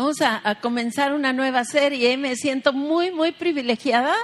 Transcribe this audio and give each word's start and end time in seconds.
Vamos 0.00 0.22
a, 0.22 0.54
comenzar 0.62 1.12
una 1.12 1.34
nueva 1.34 1.62
serie. 1.62 2.16
Me 2.16 2.34
siento 2.34 2.72
muy, 2.72 3.10
muy 3.10 3.32
privilegiada 3.32 4.14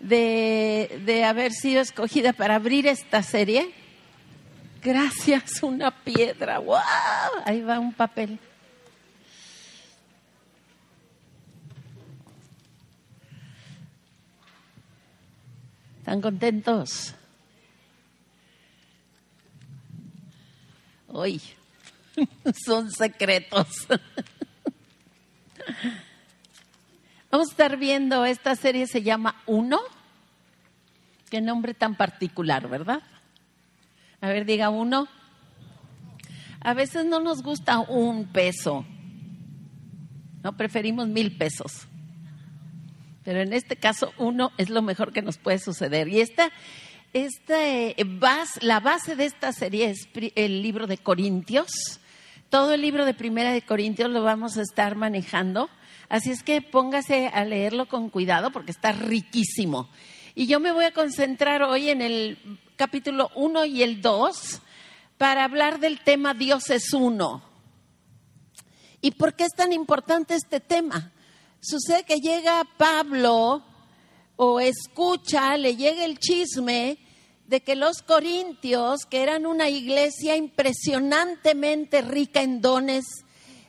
de, 0.00 1.00
de 1.06 1.24
haber 1.24 1.52
sido 1.52 1.80
escogida 1.80 2.34
para 2.34 2.56
abrir 2.56 2.86
esta 2.86 3.22
serie. 3.22 3.72
Gracias, 4.82 5.62
una 5.62 5.90
piedra. 5.90 6.58
¡Wow! 6.58 6.76
Ahí 7.46 7.62
va 7.62 7.78
un 7.78 7.94
papel. 7.94 8.38
¿Están 16.00 16.20
contentos? 16.20 17.14
Hoy 21.08 21.40
son 22.66 22.90
secretos. 22.90 23.88
Vamos 27.30 27.48
a 27.48 27.50
estar 27.52 27.76
viendo, 27.76 28.24
esta 28.24 28.56
serie 28.56 28.86
se 28.86 29.02
llama 29.02 29.36
Uno. 29.46 29.80
Qué 31.30 31.40
nombre 31.40 31.72
tan 31.72 31.96
particular, 31.96 32.68
¿verdad? 32.68 33.02
A 34.20 34.28
ver, 34.28 34.44
diga 34.44 34.68
uno. 34.70 35.08
A 36.60 36.74
veces 36.74 37.06
no 37.06 37.20
nos 37.20 37.42
gusta 37.42 37.80
un 37.80 38.26
peso. 38.26 38.84
No, 40.42 40.56
preferimos 40.56 41.08
mil 41.08 41.36
pesos. 41.36 41.88
Pero 43.24 43.40
en 43.40 43.52
este 43.52 43.76
caso, 43.76 44.12
uno 44.18 44.52
es 44.58 44.70
lo 44.70 44.82
mejor 44.82 45.12
que 45.12 45.22
nos 45.22 45.38
puede 45.38 45.58
suceder. 45.58 46.08
Y 46.08 46.20
esta, 46.20 46.50
esta 47.12 47.66
eh, 47.66 47.96
base, 48.04 48.64
la 48.64 48.80
base 48.80 49.16
de 49.16 49.24
esta 49.24 49.52
serie 49.52 49.90
es 49.90 50.08
el 50.34 50.62
libro 50.62 50.86
de 50.86 50.98
Corintios. 50.98 52.00
Todo 52.52 52.74
el 52.74 52.82
libro 52.82 53.06
de 53.06 53.14
Primera 53.14 53.50
de 53.50 53.62
Corintios 53.62 54.10
lo 54.10 54.22
vamos 54.22 54.58
a 54.58 54.60
estar 54.60 54.94
manejando. 54.94 55.70
Así 56.10 56.30
es 56.30 56.42
que 56.42 56.60
póngase 56.60 57.28
a 57.28 57.46
leerlo 57.46 57.88
con 57.88 58.10
cuidado 58.10 58.52
porque 58.52 58.72
está 58.72 58.92
riquísimo. 58.92 59.88
Y 60.34 60.46
yo 60.48 60.60
me 60.60 60.70
voy 60.70 60.84
a 60.84 60.92
concentrar 60.92 61.62
hoy 61.62 61.88
en 61.88 62.02
el 62.02 62.36
capítulo 62.76 63.30
1 63.36 63.64
y 63.64 63.82
el 63.82 64.02
2 64.02 64.60
para 65.16 65.44
hablar 65.44 65.80
del 65.80 66.00
tema 66.00 66.34
Dios 66.34 66.68
es 66.68 66.92
uno. 66.92 67.42
¿Y 69.00 69.12
por 69.12 69.32
qué 69.32 69.44
es 69.44 69.54
tan 69.56 69.72
importante 69.72 70.34
este 70.34 70.60
tema? 70.60 71.10
Sucede 71.58 72.04
que 72.04 72.16
llega 72.16 72.68
Pablo 72.76 73.64
o 74.36 74.60
escucha, 74.60 75.56
le 75.56 75.74
llega 75.74 76.04
el 76.04 76.18
chisme 76.18 76.98
de 77.46 77.60
que 77.60 77.76
los 77.76 78.02
corintios, 78.02 79.00
que 79.08 79.22
eran 79.22 79.46
una 79.46 79.68
iglesia 79.68 80.36
impresionantemente 80.36 82.02
rica 82.02 82.42
en 82.42 82.60
dones 82.60 83.04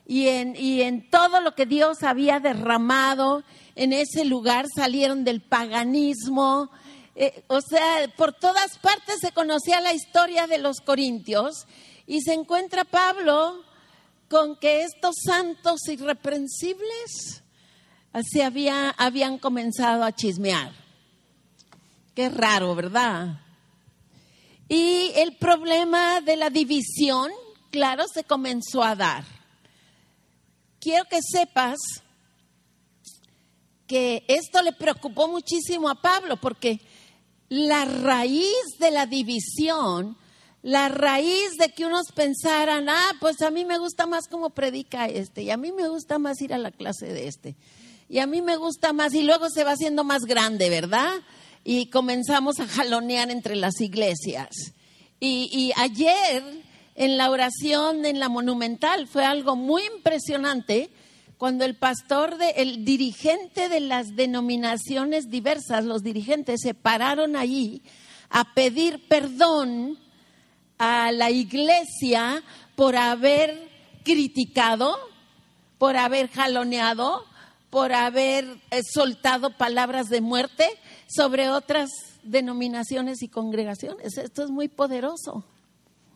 y 0.05 0.27
en, 0.27 0.55
y 0.55 0.81
en 0.81 1.09
todo 1.09 1.41
lo 1.41 1.55
que 1.55 1.65
Dios 1.65 2.03
había 2.03 2.39
derramado 2.39 3.43
en 3.75 3.93
ese 3.93 4.25
lugar, 4.25 4.65
salieron 4.73 5.23
del 5.23 5.41
paganismo, 5.41 6.69
eh, 7.15 7.43
o 7.47 7.61
sea, 7.61 8.07
por 8.15 8.33
todas 8.33 8.77
partes 8.79 9.17
se 9.21 9.31
conocía 9.31 9.81
la 9.81 9.93
historia 9.93 10.47
de 10.47 10.57
los 10.57 10.81
corintios 10.81 11.67
y 12.07 12.21
se 12.21 12.33
encuentra 12.33 12.85
Pablo 12.85 13.63
con 14.29 14.55
que 14.55 14.83
estos 14.83 15.15
santos 15.25 15.81
irreprensibles 15.87 17.43
Así 18.13 18.41
había, 18.41 18.91
habían 18.91 19.39
comenzado 19.39 20.03
a 20.03 20.11
chismear. 20.11 20.71
Qué 22.13 22.29
raro, 22.29 22.75
¿verdad? 22.75 23.39
Y 24.73 25.11
el 25.17 25.35
problema 25.35 26.19
de 26.21 26.35
la 26.35 26.49
división, 26.49 27.29
claro, 27.69 28.05
se 28.11 28.23
comenzó 28.23 28.81
a 28.81 28.95
dar. 28.95 29.23
Quiero 30.79 31.05
que 31.05 31.19
sepas 31.21 31.77
que 33.85 34.25
esto 34.27 34.63
le 34.63 34.73
preocupó 34.73 35.27
muchísimo 35.27 35.91
a 35.91 36.01
Pablo 36.01 36.37
porque 36.37 36.81
la 37.49 37.85
raíz 37.85 38.65
de 38.79 38.89
la 38.89 39.05
división, 39.05 40.17
la 40.63 40.89
raíz 40.89 41.51
de 41.59 41.69
que 41.69 41.85
unos 41.85 42.07
pensaran, 42.11 42.89
ah, 42.89 43.11
pues 43.19 43.43
a 43.43 43.51
mí 43.51 43.65
me 43.65 43.77
gusta 43.77 44.07
más 44.07 44.27
cómo 44.27 44.49
predica 44.49 45.05
este 45.05 45.43
y 45.43 45.51
a 45.51 45.57
mí 45.57 45.71
me 45.71 45.87
gusta 45.87 46.17
más 46.17 46.41
ir 46.41 46.51
a 46.51 46.57
la 46.57 46.71
clase 46.71 47.05
de 47.05 47.27
este 47.27 47.55
y 48.09 48.17
a 48.17 48.25
mí 48.25 48.41
me 48.41 48.57
gusta 48.57 48.91
más 48.91 49.13
y 49.13 49.21
luego 49.21 49.51
se 49.51 49.63
va 49.63 49.73
haciendo 49.73 50.03
más 50.03 50.23
grande, 50.23 50.71
¿verdad? 50.71 51.13
Y 51.63 51.87
comenzamos 51.87 52.59
a 52.59 52.67
jalonear 52.67 53.31
entre 53.31 53.55
las 53.55 53.79
iglesias. 53.81 54.73
Y, 55.19 55.71
ayer 55.77 56.43
en 56.95 57.17
la 57.17 57.29
oración 57.29 58.05
en 58.05 58.19
la 58.19 58.27
monumental 58.27 59.07
fue 59.07 59.25
algo 59.25 59.55
muy 59.55 59.83
impresionante 59.95 60.89
cuando 61.37 61.63
el 61.63 61.75
pastor, 61.75 62.37
de, 62.37 62.49
el 62.57 62.83
dirigente 62.83 63.69
de 63.69 63.79
las 63.79 64.15
denominaciones 64.15 65.29
diversas, 65.29 65.85
los 65.85 66.03
dirigentes 66.03 66.61
se 66.61 66.73
pararon 66.73 67.35
allí 67.35 67.81
a 68.29 68.53
pedir 68.53 69.07
perdón 69.07 69.97
a 70.77 71.11
la 71.11 71.31
iglesia 71.31 72.43
por 72.75 72.95
haber 72.95 73.69
criticado, 74.03 74.97
por 75.77 75.95
haber 75.95 76.29
jaloneado, 76.29 77.25
por 77.69 77.93
haber 77.93 78.45
eh, 78.71 78.81
soltado 78.83 79.51
palabras 79.51 80.07
de 80.07 80.21
muerte 80.21 80.67
sobre 81.07 81.49
otras 81.49 81.89
denominaciones 82.23 83.21
y 83.21 83.27
congregaciones. 83.27 84.17
Esto 84.17 84.43
es 84.43 84.49
muy 84.49 84.67
poderoso. 84.67 85.43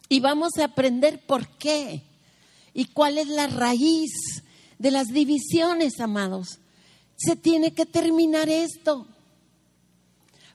Y 0.09 0.19
vamos 0.19 0.51
a 0.57 0.65
aprender 0.65 1.25
por 1.25 1.47
qué 1.47 2.01
y 2.73 2.85
cuál 2.85 3.17
es 3.17 3.27
la 3.27 3.47
raíz 3.47 4.11
de 4.77 4.91
las 4.91 5.07
divisiones, 5.07 5.99
amados. 5.99 6.59
Se 7.17 7.35
tiene 7.35 7.73
que 7.73 7.85
terminar 7.85 8.47
esto, 8.47 9.07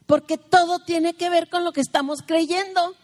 porque 0.05 0.37
todo 0.37 0.79
tiene 0.79 1.13
que 1.13 1.29
ver 1.29 1.49
con 1.49 1.63
lo 1.63 1.71
que 1.71 1.81
estamos 1.81 2.19
creyendo. 2.25 2.95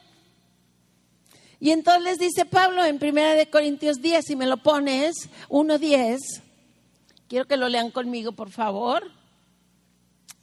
Y 1.59 1.71
entonces 1.71 2.17
dice 2.17 2.45
Pablo 2.45 2.85
en 2.85 2.95
1 3.03 3.51
Corintios 3.51 3.97
10, 4.01 4.25
si 4.25 4.35
me 4.35 4.47
lo 4.47 4.57
pones, 4.57 5.29
1.10, 5.49 6.17
Quiero 7.29 7.45
que 7.45 7.57
lo 7.57 7.69
lean 7.69 7.91
conmigo, 7.91 8.31
por 8.31 8.49
favor. 8.49 9.11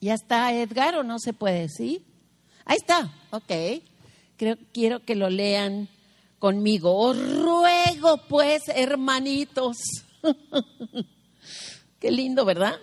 ¿Ya 0.01 0.15
está 0.15 0.53
Edgar 0.53 0.97
o 0.97 1.03
no 1.03 1.19
se 1.19 1.33
puede? 1.33 1.69
¿Sí? 1.69 2.03
Ahí 2.65 2.77
está, 2.77 3.13
ok. 3.31 3.83
Creo, 4.37 4.57
quiero 4.73 5.05
que 5.05 5.15
lo 5.15 5.31
lean 5.31 5.89
conmigo. 6.39 6.97
Os 6.97 7.17
ruego, 7.17 8.19
pues, 8.29 8.63
hermanitos. 8.69 9.77
Qué 12.01 12.11
lindo, 12.11 12.45
¿verdad? 12.45 12.79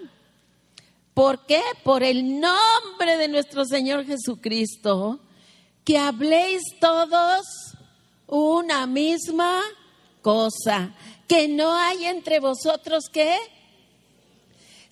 ¿Por 1.13 1.46
qué? 1.46 1.62
Por 1.84 2.01
el 2.01 2.40
nombre 2.40 3.18
de 3.18 3.28
nuestro 3.28 3.66
Señor 3.66 4.06
Jesucristo, 4.06 5.19
que 5.84 5.97
habléis 5.97 6.62
todos 6.80 7.45
una 8.25 8.88
misma 8.88 9.62
cosa, 10.24 10.95
que 11.28 11.47
no 11.47 11.75
hay 11.75 12.06
entre 12.06 12.40
vosotros 12.40 13.03
que 13.12 13.38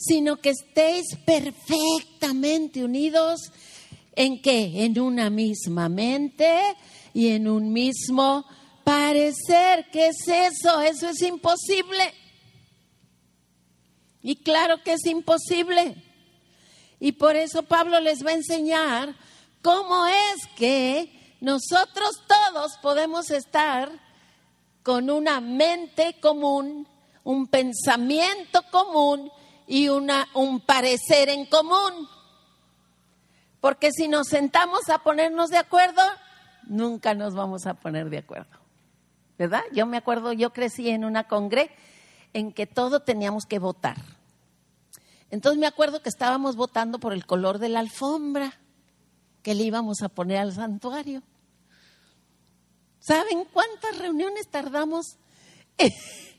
sino 0.01 0.38
que 0.38 0.50
estéis 0.50 1.16
perfectamente 1.25 2.84
unidos 2.84 3.51
en 4.16 4.41
qué? 4.41 4.84
En 4.84 5.00
una 5.00 5.29
misma 5.29 5.89
mente 5.89 6.75
y 7.13 7.28
en 7.29 7.47
un 7.47 7.72
mismo 7.72 8.44
parecer. 8.84 9.85
¿Qué 9.91 10.07
es 10.07 10.28
eso? 10.28 10.81
Eso 10.81 11.09
es 11.09 11.22
imposible. 11.22 12.13
Y 14.23 14.38
claro 14.38 14.81
que 14.84 14.94
es 14.94 15.06
imposible. 15.06 15.95
Y 17.00 17.11
por 17.11 17.35
eso 17.35 17.61
Pablo 17.61 18.00
les 18.00 18.25
va 18.25 18.31
a 18.31 18.35
enseñar 18.35 19.16
cómo 19.61 20.07
es 20.07 20.47
que 20.56 21.38
nosotros 21.41 22.23
todos 22.28 22.72
podemos 22.81 23.29
estar 23.29 23.91
con 24.81 25.11
una 25.11 25.41
mente 25.41 26.16
común, 26.19 26.88
un 27.23 27.45
pensamiento 27.45 28.63
común 28.72 29.31
y 29.72 29.88
una, 29.88 30.28
un 30.34 30.59
parecer 30.59 31.29
en 31.29 31.46
común. 31.46 32.09
Porque 33.62 33.94
si 33.94 34.09
nos 34.09 34.28
sentamos 34.28 34.90
a 34.90 34.97
ponernos 34.97 35.50
de 35.50 35.59
acuerdo, 35.59 36.02
nunca 36.68 37.14
nos 37.14 37.35
vamos 37.35 37.66
a 37.66 37.76
poner 37.76 38.09
de 38.09 38.18
acuerdo. 38.18 38.52
¿Verdad? 39.38 39.62
Yo 39.72 39.85
me 39.85 39.96
acuerdo, 39.96 40.34
yo 40.34 40.52
crecí 40.52 40.90
en 40.90 41.06
una 41.06 41.29
congre 41.29 41.72
en 42.34 42.52
que 42.52 42.68
todo 42.68 43.00
teníamos 43.00 43.46
que 43.46 43.59
votar. 43.59 43.96
Entonces 45.29 45.58
me 45.58 45.68
acuerdo 45.68 46.02
que 46.02 46.09
estábamos 46.09 46.58
votando 46.58 47.00
por 47.00 47.14
el 47.14 47.26
color 47.26 47.58
de 47.58 47.70
la 47.70 47.79
alfombra 47.79 48.59
que 49.41 49.56
le 49.56 49.64
íbamos 49.64 50.02
a 50.02 50.09
poner 50.09 50.40
al 50.40 50.53
santuario. 50.53 51.24
¿Saben 53.00 53.46
cuántas 53.53 53.97
reuniones 54.00 54.50
tardamos? 54.50 55.16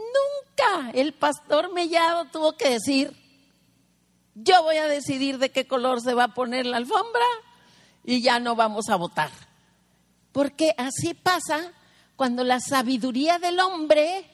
Nunca 0.00 0.90
el 0.92 1.12
pastor 1.14 1.72
Mellado 1.72 2.26
tuvo 2.26 2.56
que 2.56 2.70
decir, 2.70 3.16
yo 4.34 4.62
voy 4.62 4.76
a 4.76 4.88
decidir 4.88 5.38
de 5.38 5.50
qué 5.50 5.66
color 5.66 6.00
se 6.00 6.14
va 6.14 6.24
a 6.24 6.34
poner 6.34 6.66
la 6.66 6.78
alfombra 6.78 7.24
y 8.04 8.22
ya 8.22 8.40
no 8.40 8.56
vamos 8.56 8.88
a 8.88 8.96
votar. 8.96 9.30
Porque 10.32 10.74
así 10.78 11.14
pasa 11.14 11.72
cuando 12.16 12.44
la 12.44 12.60
sabiduría 12.60 13.38
del 13.38 13.60
hombre 13.60 14.30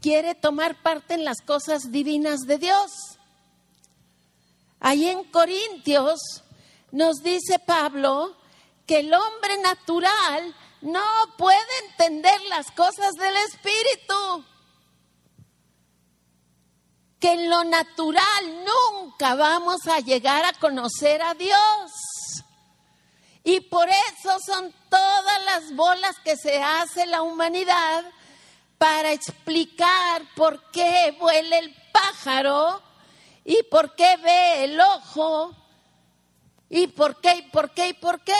quiere 0.00 0.34
tomar 0.34 0.82
parte 0.82 1.14
en 1.14 1.24
las 1.24 1.40
cosas 1.40 1.90
divinas 1.90 2.40
de 2.40 2.58
Dios. 2.58 2.90
Ahí 4.80 5.08
en 5.08 5.24
Corintios 5.24 6.20
nos 6.92 7.22
dice 7.22 7.58
Pablo 7.58 8.36
que 8.86 9.00
el 9.00 9.12
hombre 9.14 9.56
natural 9.62 10.54
no 10.82 11.02
puede 11.38 11.58
entender 11.88 12.40
las 12.50 12.70
cosas 12.70 13.12
del 13.14 13.34
Espíritu. 13.48 14.44
Que 17.24 17.32
en 17.32 17.48
lo 17.48 17.64
natural 17.64 18.66
nunca 18.66 19.34
vamos 19.34 19.86
a 19.86 19.98
llegar 20.00 20.44
a 20.44 20.52
conocer 20.52 21.22
a 21.22 21.32
Dios. 21.32 21.90
Y 23.42 23.60
por 23.60 23.88
eso 23.88 24.36
son 24.44 24.70
todas 24.90 25.44
las 25.46 25.74
bolas 25.74 26.16
que 26.22 26.36
se 26.36 26.62
hace 26.62 27.06
la 27.06 27.22
humanidad 27.22 28.04
para 28.76 29.12
explicar 29.12 30.20
por 30.36 30.70
qué 30.70 31.16
vuela 31.18 31.56
el 31.60 31.74
pájaro 31.92 32.82
y 33.42 33.62
por 33.70 33.94
qué 33.94 34.18
ve 34.18 34.64
el 34.64 34.78
ojo 34.78 35.56
y 36.68 36.88
por 36.88 37.22
qué 37.22 37.36
y 37.36 37.42
por 37.48 37.72
qué 37.72 37.88
y 37.88 37.94
por 37.94 38.22
qué 38.22 38.34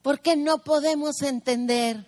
porque 0.00 0.36
no 0.36 0.64
podemos 0.64 1.20
entender. 1.20 2.02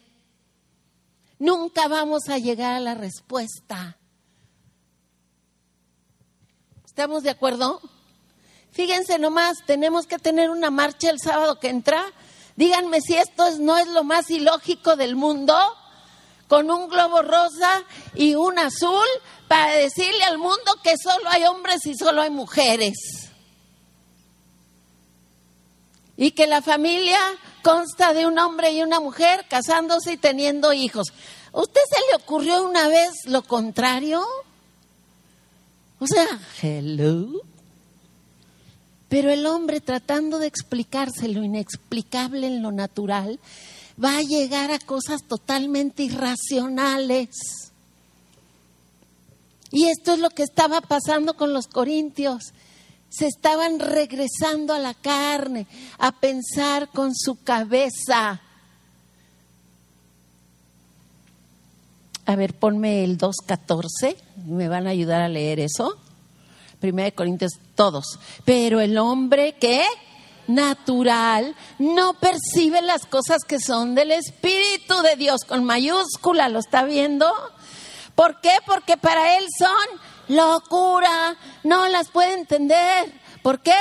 Nunca 1.39 1.87
vamos 1.87 2.31
a 2.31 2.39
llegar 2.39 2.73
a 2.77 2.81
la 2.81 2.95
respuesta. 2.95 3.99
¿Estamos 6.93 7.23
de 7.23 7.31
acuerdo? 7.31 7.81
Fíjense 8.73 9.19
nomás, 9.19 9.65
tenemos 9.65 10.07
que 10.07 10.19
tener 10.19 10.51
una 10.51 10.71
marcha 10.71 11.09
el 11.09 11.21
sábado 11.21 11.59
que 11.59 11.71
entra. 11.71 12.05
Díganme 12.55 13.01
si 13.01 13.17
esto 13.17 13.51
no 13.61 13.79
es 13.79 13.87
lo 13.87 14.05
más 14.05 14.31
ilógico 14.31 14.95
del 14.95 15.17
mundo, 15.17 15.57
con 16.49 16.71
un 16.71 16.91
globo 16.91 17.23
rosa 17.23 17.83
y 18.15 18.35
un 18.35 18.59
azul, 18.59 19.07
para 19.49 19.73
decirle 19.73 20.23
al 20.25 20.37
mundo 20.37 20.77
que 20.85 20.99
solo 21.03 21.31
hay 21.31 21.45
hombres 21.45 21.87
y 21.87 21.97
solo 21.97 22.21
hay 22.21 22.29
mujeres. 22.29 23.31
Y 26.19 26.33
que 26.33 26.47
la 26.47 26.61
familia 26.61 27.19
consta 27.63 28.13
de 28.13 28.27
un 28.27 28.39
hombre 28.39 28.73
y 28.73 28.83
una 28.83 29.01
mujer 29.01 29.47
casándose 29.49 30.13
y 30.13 30.17
teniendo 30.19 30.75
hijos. 30.75 31.15
¿Usted 31.53 31.81
se 31.89 32.01
le 32.11 32.23
ocurrió 32.23 32.63
una 32.63 32.87
vez 32.89 33.13
lo 33.25 33.43
contrario? 33.45 34.23
O 36.03 36.07
sea, 36.09 36.27
hello. 36.61 37.29
Pero 39.09 39.31
el 39.31 39.47
hombre 39.47 39.81
tratando 39.81 40.41
de 40.41 40.49
explicarse 40.49 41.29
lo 41.29 41.45
inexplicable 41.45 42.49
en 42.49 42.61
lo 42.61 42.73
natural, 42.73 43.39
va 44.03 44.17
a 44.17 44.23
llegar 44.23 44.73
a 44.73 44.81
cosas 44.81 45.21
totalmente 45.29 46.03
irracionales. 46.03 47.29
Y 49.71 49.85
esto 49.91 50.15
es 50.15 50.19
lo 50.19 50.31
que 50.31 50.43
estaba 50.43 50.81
pasando 50.81 51.35
con 51.35 51.53
los 51.53 51.69
corintios 51.69 52.53
se 53.09 53.27
estaban 53.27 53.79
regresando 53.79 54.73
a 54.73 54.79
la 54.79 54.95
carne, 54.95 55.67
a 55.99 56.13
pensar 56.13 56.89
con 56.89 57.15
su 57.15 57.45
cabeza. 57.45 58.41
A 62.25 62.37
ver, 62.37 62.55
ponme 62.55 63.03
el 63.03 63.19
2.14, 63.19 64.17
me 64.47 64.69
van 64.69 64.87
a 64.87 64.91
ayudar 64.91 65.23
a 65.23 65.29
leer 65.29 65.59
eso. 65.59 65.99
Primera 66.79 67.07
de 67.07 67.15
Corintios, 67.15 67.53
todos. 67.75 68.19
Pero 68.45 68.81
el 68.81 68.97
hombre 68.99 69.55
que 69.59 69.83
natural 70.47 71.55
no 71.79 72.15
percibe 72.15 72.83
las 72.83 73.07
cosas 73.07 73.43
que 73.47 73.61
son 73.61 73.95
del 73.95 74.13
Espíritu 74.13 75.01
de 75.03 75.17
Dios, 75.17 75.43
con 75.47 75.65
mayúscula, 75.65 76.49
¿lo 76.49 76.59
está 76.59 76.85
viendo? 76.85 77.33
¿Por 78.15 78.41
qué? 78.41 78.53
Porque 78.67 78.97
para 78.97 79.39
él 79.39 79.47
son 79.59 80.37
locura, 80.37 81.37
no 81.65 81.89
las 81.89 82.11
puede 82.11 82.35
entender. 82.35 83.13
¿Por 83.43 83.61
qué? 83.61 83.75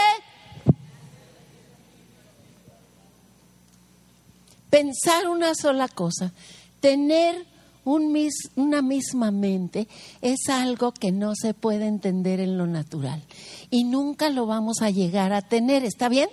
Pensar 4.70 5.28
una 5.28 5.54
sola 5.54 5.88
cosa, 5.90 6.32
tener 6.80 7.51
una 7.84 8.82
misma 8.82 9.32
mente 9.32 9.88
es 10.22 10.50
algo 10.50 10.92
que 10.92 11.12
no 11.12 11.34
se 11.36 11.54
puede 11.54 11.88
entender 11.88 12.40
en 12.40 12.58
lo 12.58 12.68
natural 12.68 13.24
y 13.70 13.84
nunca 13.84 14.30
lo 14.30 14.46
vamos 14.46 14.82
a 14.82 14.90
llegar 14.90 15.34
a 15.34 15.42
tener, 15.42 15.84
¿está 15.84 16.10
bien? 16.10 16.30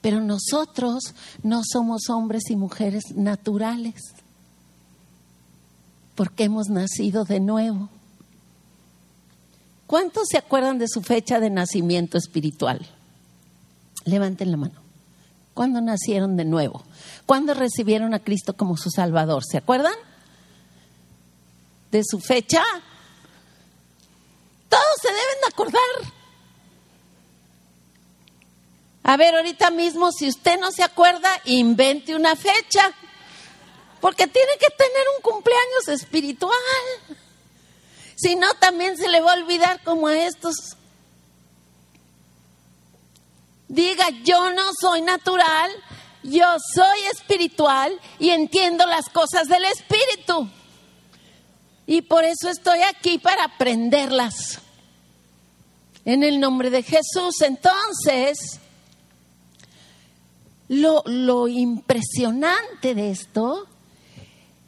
Pero 0.00 0.20
nosotros 0.20 1.14
no 1.42 1.62
somos 1.64 2.08
hombres 2.10 2.50
y 2.50 2.56
mujeres 2.56 3.14
naturales 3.14 3.94
porque 6.14 6.44
hemos 6.44 6.68
nacido 6.68 7.24
de 7.24 7.40
nuevo. 7.40 7.88
¿Cuántos 9.86 10.28
se 10.28 10.38
acuerdan 10.38 10.78
de 10.78 10.88
su 10.88 11.02
fecha 11.02 11.40
de 11.40 11.50
nacimiento 11.50 12.16
espiritual? 12.16 12.86
Levanten 14.04 14.50
la 14.50 14.56
mano. 14.56 14.80
¿Cuándo 15.54 15.80
nacieron 15.80 16.36
de 16.36 16.44
nuevo? 16.44 16.82
¿Cuándo 17.26 17.54
recibieron 17.54 18.12
a 18.12 18.18
Cristo 18.18 18.56
como 18.56 18.76
su 18.76 18.90
Salvador? 18.90 19.44
¿Se 19.44 19.56
acuerdan? 19.56 19.94
¿De 21.94 22.02
su 22.02 22.18
fecha? 22.18 22.60
Todos 24.68 24.96
se 25.00 25.12
deben 25.12 25.40
de 25.42 25.46
acordar. 25.46 25.80
A 29.04 29.16
ver, 29.16 29.36
ahorita 29.36 29.70
mismo, 29.70 30.10
si 30.10 30.28
usted 30.28 30.58
no 30.58 30.72
se 30.72 30.82
acuerda, 30.82 31.28
invente 31.44 32.16
una 32.16 32.34
fecha. 32.34 32.92
Porque 34.00 34.26
tiene 34.26 34.58
que 34.58 34.70
tener 34.70 35.06
un 35.16 35.22
cumpleaños 35.22 35.86
espiritual. 35.86 36.58
Si 38.16 38.34
no, 38.34 38.52
también 38.54 38.96
se 38.96 39.08
le 39.08 39.20
va 39.20 39.34
a 39.34 39.36
olvidar 39.36 39.80
como 39.84 40.08
a 40.08 40.18
estos. 40.18 40.56
Diga, 43.68 44.08
yo 44.24 44.50
no 44.50 44.68
soy 44.80 45.00
natural, 45.00 45.70
yo 46.24 46.56
soy 46.74 47.04
espiritual 47.12 48.00
y 48.18 48.30
entiendo 48.30 48.84
las 48.84 49.08
cosas 49.10 49.46
del 49.46 49.64
espíritu. 49.66 50.50
Y 51.86 52.02
por 52.02 52.24
eso 52.24 52.48
estoy 52.48 52.80
aquí 52.82 53.18
para 53.18 53.44
aprenderlas. 53.44 54.60
En 56.04 56.22
el 56.22 56.40
nombre 56.40 56.70
de 56.70 56.82
Jesús. 56.82 57.40
Entonces, 57.40 58.60
lo, 60.68 61.02
lo 61.06 61.48
impresionante 61.48 62.94
de 62.94 63.10
esto 63.10 63.66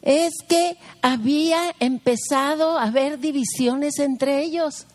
es 0.01 0.33
que 0.47 0.77
había 1.01 1.75
empezado 1.79 2.77
a 2.77 2.83
haber 2.83 3.19
divisiones 3.19 3.99
entre 3.99 4.41
ellos. 4.41 4.85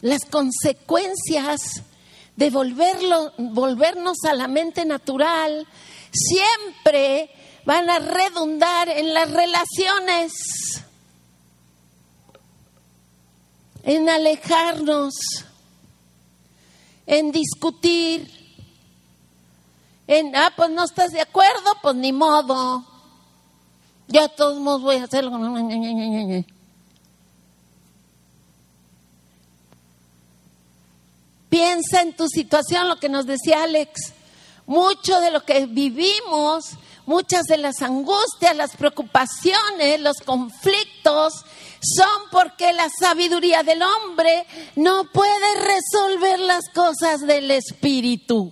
Las 0.00 0.24
consecuencias 0.24 1.82
de 2.36 2.50
volverlo, 2.50 3.32
volvernos 3.38 4.16
a 4.28 4.34
la 4.34 4.48
mente 4.48 4.84
natural 4.84 5.66
siempre 6.10 7.30
van 7.64 7.88
a 7.90 7.98
redundar 7.98 8.88
en 8.88 9.14
las 9.14 9.30
relaciones, 9.30 10.32
en 13.84 14.08
alejarnos, 14.08 15.14
en 17.06 17.32
discutir 17.32 18.42
ah, 20.34 20.52
pues 20.54 20.70
no 20.70 20.84
estás 20.84 21.10
de 21.12 21.20
acuerdo, 21.20 21.76
pues 21.80 21.94
ni 21.96 22.12
modo. 22.12 22.84
Ya 24.08 24.28
todos 24.28 24.58
modos 24.60 24.82
voy 24.82 24.96
a 24.96 25.04
hacerlo. 25.04 25.30
Piensa 31.48 32.02
en 32.02 32.14
tu 32.14 32.26
situación, 32.28 32.88
lo 32.88 32.96
que 32.96 33.08
nos 33.08 33.24
decía 33.26 33.62
Alex. 33.62 34.12
Mucho 34.72 35.20
de 35.20 35.30
lo 35.30 35.44
que 35.44 35.66
vivimos, 35.66 36.78
muchas 37.04 37.42
de 37.42 37.58
las 37.58 37.82
angustias, 37.82 38.56
las 38.56 38.74
preocupaciones, 38.74 40.00
los 40.00 40.16
conflictos, 40.24 41.44
son 41.82 42.30
porque 42.30 42.72
la 42.72 42.88
sabiduría 42.88 43.62
del 43.64 43.82
hombre 43.82 44.46
no 44.76 45.04
puede 45.12 45.56
resolver 45.56 46.40
las 46.40 46.70
cosas 46.70 47.20
del 47.20 47.50
espíritu. 47.50 48.50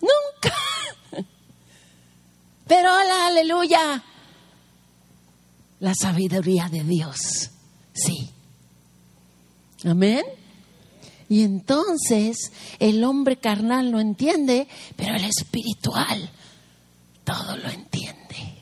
Nunca. 0.00 0.56
Pero 2.66 2.88
la 3.04 3.26
aleluya. 3.26 4.02
La 5.78 5.92
sabiduría 5.94 6.70
de 6.70 6.82
Dios. 6.84 7.50
Sí. 7.92 8.30
Amén. 9.84 10.24
Y 11.32 11.44
entonces 11.44 12.52
el 12.78 13.02
hombre 13.04 13.38
carnal 13.38 13.90
lo 13.90 14.00
entiende, 14.00 14.68
pero 14.96 15.16
el 15.16 15.24
espiritual 15.24 16.30
todo 17.24 17.56
lo 17.56 17.70
entiende. 17.70 18.60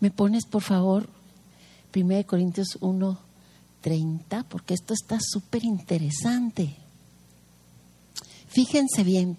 ¿Me 0.00 0.10
pones, 0.10 0.44
por 0.44 0.60
favor, 0.60 1.08
1 1.96 2.26
Corintios 2.26 2.76
1, 2.82 3.18
30? 3.80 4.42
Porque 4.50 4.74
esto 4.74 4.92
está 4.92 5.16
súper 5.18 5.64
interesante. 5.64 6.76
fíjense 8.48 9.04
bien, 9.04 9.38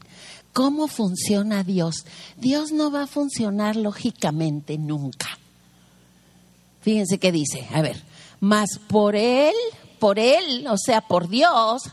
¿cómo 0.53 0.87
funciona 0.87 1.63
Dios? 1.63 2.03
Dios 2.35 2.71
no 2.71 2.89
va 2.89 3.03
a 3.03 3.07
funcionar 3.07 3.75
lógicamente 3.75 4.79
nunca. 4.79 5.37
Fíjense 6.81 7.19
qué 7.19 7.31
dice, 7.31 7.67
a 7.71 7.83
ver, 7.83 8.01
mas 8.39 8.79
por 8.87 9.15
Él, 9.15 9.53
por 10.03 10.19
Él, 10.19 10.67
o 10.67 10.75
sea, 10.77 10.99
por 10.99 11.29
Dios, 11.29 11.83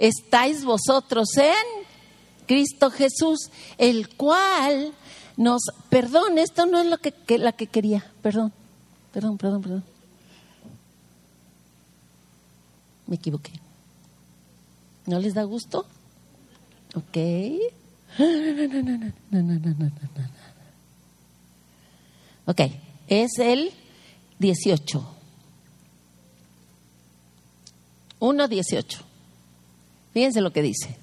estáis 0.00 0.64
vosotros 0.64 1.28
en 1.36 1.86
Cristo 2.48 2.90
Jesús, 2.90 3.48
el 3.78 4.08
cual 4.08 4.92
nos... 5.36 5.62
Perdón, 5.88 6.38
esto 6.38 6.66
no 6.66 6.80
es 6.80 6.86
lo 6.86 6.98
que, 6.98 7.14
la 7.38 7.52
que 7.52 7.68
quería, 7.68 8.04
perdón, 8.22 8.52
perdón, 9.12 9.38
perdón, 9.38 9.62
perdón. 9.62 9.84
Me 13.06 13.14
equivoqué. 13.14 13.52
¿No 15.06 15.20
les 15.20 15.34
da 15.34 15.44
gusto? 15.44 15.86
Ok. 16.96 17.18
Ok, 22.46 22.62
es 23.06 23.38
el 23.38 23.70
18. 24.40 25.19
1.18. 28.20 28.98
Fíjense 30.12 30.40
lo 30.40 30.52
que 30.52 30.62
dice. 30.62 30.96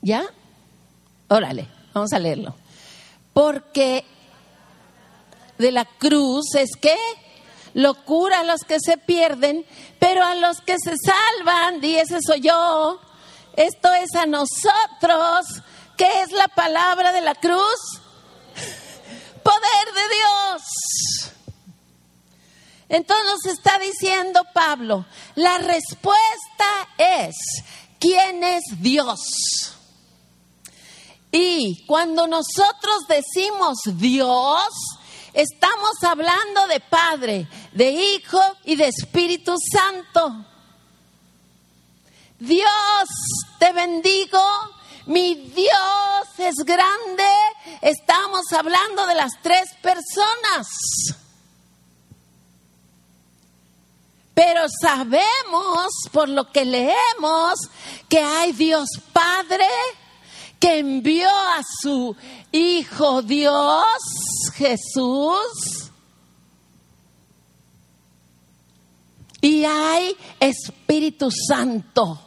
¿Ya? 0.00 0.24
Órale, 1.28 1.66
vamos 1.92 2.12
a 2.12 2.18
leerlo. 2.18 2.54
Porque 3.32 4.04
de 5.58 5.72
la 5.72 5.84
cruz 5.84 6.54
es 6.54 6.76
que 6.76 6.96
locura 7.72 8.40
a 8.40 8.44
los 8.44 8.60
que 8.60 8.78
se 8.80 8.96
pierden, 8.98 9.66
pero 9.98 10.24
a 10.24 10.34
los 10.34 10.60
que 10.60 10.76
se 10.78 10.94
salvan, 10.96 11.82
y 11.82 11.96
ese 11.96 12.18
soy 12.24 12.42
yo, 12.42 13.00
esto 13.56 13.92
es 13.94 14.14
a 14.14 14.26
nosotros, 14.26 15.62
¿qué 15.96 16.08
es 16.22 16.32
la 16.32 16.48
palabra 16.48 17.12
de 17.12 17.20
la 17.20 17.34
cruz? 17.34 18.00
Poder 19.42 19.94
de 19.94 20.14
Dios. 20.14 21.34
Entonces 22.88 23.24
nos 23.26 23.52
está 23.52 23.78
diciendo 23.78 24.44
Pablo, 24.52 25.06
la 25.34 25.58
respuesta 25.58 26.66
es, 26.98 27.34
¿quién 27.98 28.44
es 28.44 28.62
Dios? 28.80 29.74
Y 31.32 31.84
cuando 31.86 32.26
nosotros 32.26 33.08
decimos 33.08 33.78
Dios, 33.84 34.68
estamos 35.32 35.92
hablando 36.02 36.66
de 36.68 36.80
Padre, 36.80 37.48
de 37.72 37.90
Hijo 37.90 38.40
y 38.64 38.76
de 38.76 38.88
Espíritu 38.88 39.56
Santo. 39.58 40.44
Dios, 42.38 43.08
te 43.58 43.72
bendigo, 43.72 44.40
mi 45.06 45.34
Dios 45.34 46.28
es 46.38 46.56
grande. 46.64 47.28
Estamos 47.80 48.42
hablando 48.52 49.06
de 49.06 49.14
las 49.14 49.32
tres 49.42 49.70
personas. 49.82 51.23
Pero 54.34 54.66
sabemos 54.80 55.92
por 56.10 56.28
lo 56.28 56.50
que 56.50 56.64
leemos 56.64 57.54
que 58.08 58.18
hay 58.18 58.52
Dios 58.52 58.88
Padre 59.12 59.68
que 60.58 60.78
envió 60.78 61.28
a 61.28 61.62
su 61.80 62.16
Hijo 62.50 63.22
Dios 63.22 63.84
Jesús. 64.54 65.90
Y 69.40 69.64
hay 69.64 70.16
Espíritu 70.40 71.28
Santo. 71.30 72.18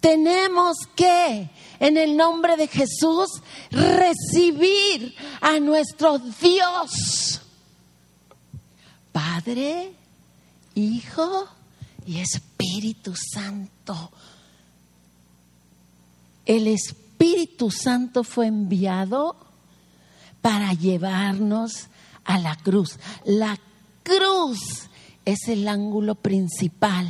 Tenemos 0.00 0.76
que, 0.94 1.50
en 1.80 1.96
el 1.96 2.16
nombre 2.16 2.56
de 2.56 2.68
Jesús, 2.68 3.42
recibir 3.70 5.14
a 5.40 5.58
nuestro 5.58 6.18
Dios 6.18 7.40
Padre, 9.14 9.92
Hijo 10.74 11.46
y 12.04 12.18
Espíritu 12.18 13.14
Santo. 13.14 14.10
El 16.44 16.66
Espíritu 16.66 17.70
Santo 17.70 18.24
fue 18.24 18.48
enviado 18.48 19.36
para 20.42 20.72
llevarnos 20.72 21.86
a 22.24 22.40
la 22.40 22.56
cruz. 22.56 22.98
La 23.24 23.56
cruz 24.02 24.88
es 25.24 25.46
el 25.46 25.68
ángulo 25.68 26.16
principal, 26.16 27.08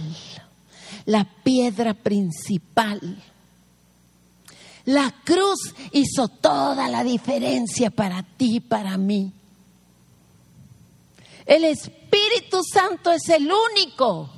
la 1.07 1.25
piedra 1.25 1.95
principal. 1.95 3.01
La 4.85 5.11
cruz 5.25 5.75
hizo 5.93 6.29
toda 6.29 6.87
la 6.89 7.03
diferencia 7.03 7.89
para 7.89 8.23
ti 8.23 8.57
y 8.57 8.61
para 8.61 8.99
mí. 8.99 9.33
El 11.47 11.65
Espíritu 11.65 12.63
Santo 12.63 13.11
es 13.11 13.29
el 13.29 13.51
único 13.51 14.31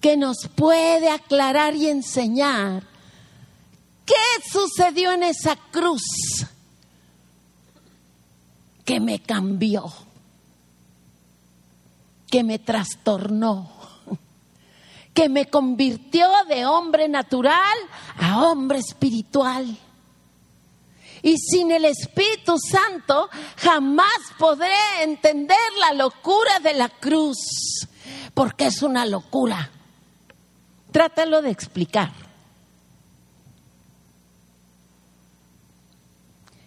que 0.00 0.16
nos 0.16 0.48
puede 0.54 1.10
aclarar 1.10 1.74
y 1.74 1.88
enseñar 1.88 2.84
qué 4.04 4.14
sucedió 4.50 5.12
en 5.12 5.24
esa 5.24 5.56
cruz 5.56 6.02
que 8.84 9.00
me 9.00 9.18
cambió, 9.18 9.92
que 12.30 12.44
me 12.44 12.60
trastornó, 12.60 13.72
que 15.12 15.28
me 15.28 15.46
convirtió 15.46 16.28
de 16.48 16.66
hombre 16.66 17.08
natural 17.08 17.76
a 18.16 18.44
hombre 18.44 18.78
espiritual. 18.78 19.76
Y 21.22 21.36
sin 21.38 21.70
el 21.70 21.84
Espíritu 21.84 22.56
Santo 22.58 23.28
jamás 23.56 24.18
podré 24.38 25.02
entender 25.02 25.56
la 25.80 25.92
locura 25.94 26.58
de 26.62 26.74
la 26.74 26.88
cruz, 26.88 27.86
porque 28.34 28.66
es 28.66 28.82
una 28.82 29.06
locura. 29.06 29.70
Trátalo 30.92 31.42
de 31.42 31.50
explicar. 31.50 32.12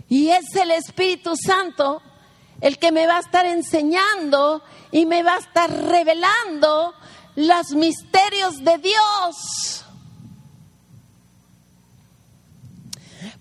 Y 0.09 0.29
es 0.29 0.55
el 0.55 0.71
Espíritu 0.71 1.35
Santo 1.35 2.01
el 2.61 2.77
que 2.77 2.91
me 2.91 3.07
va 3.07 3.17
a 3.17 3.21
estar 3.21 3.45
enseñando 3.45 4.63
y 4.91 5.05
me 5.05 5.23
va 5.23 5.35
a 5.35 5.39
estar 5.39 5.71
revelando 5.71 6.93
los 7.35 7.71
misterios 7.71 8.57
de 8.63 8.77
Dios. 8.79 9.85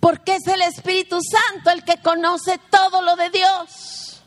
Porque 0.00 0.37
es 0.37 0.47
el 0.47 0.62
Espíritu 0.62 1.19
Santo 1.21 1.71
el 1.71 1.85
que 1.85 2.00
conoce 2.00 2.59
todo 2.71 3.02
lo 3.02 3.17
de 3.17 3.31
Dios. 3.31 4.23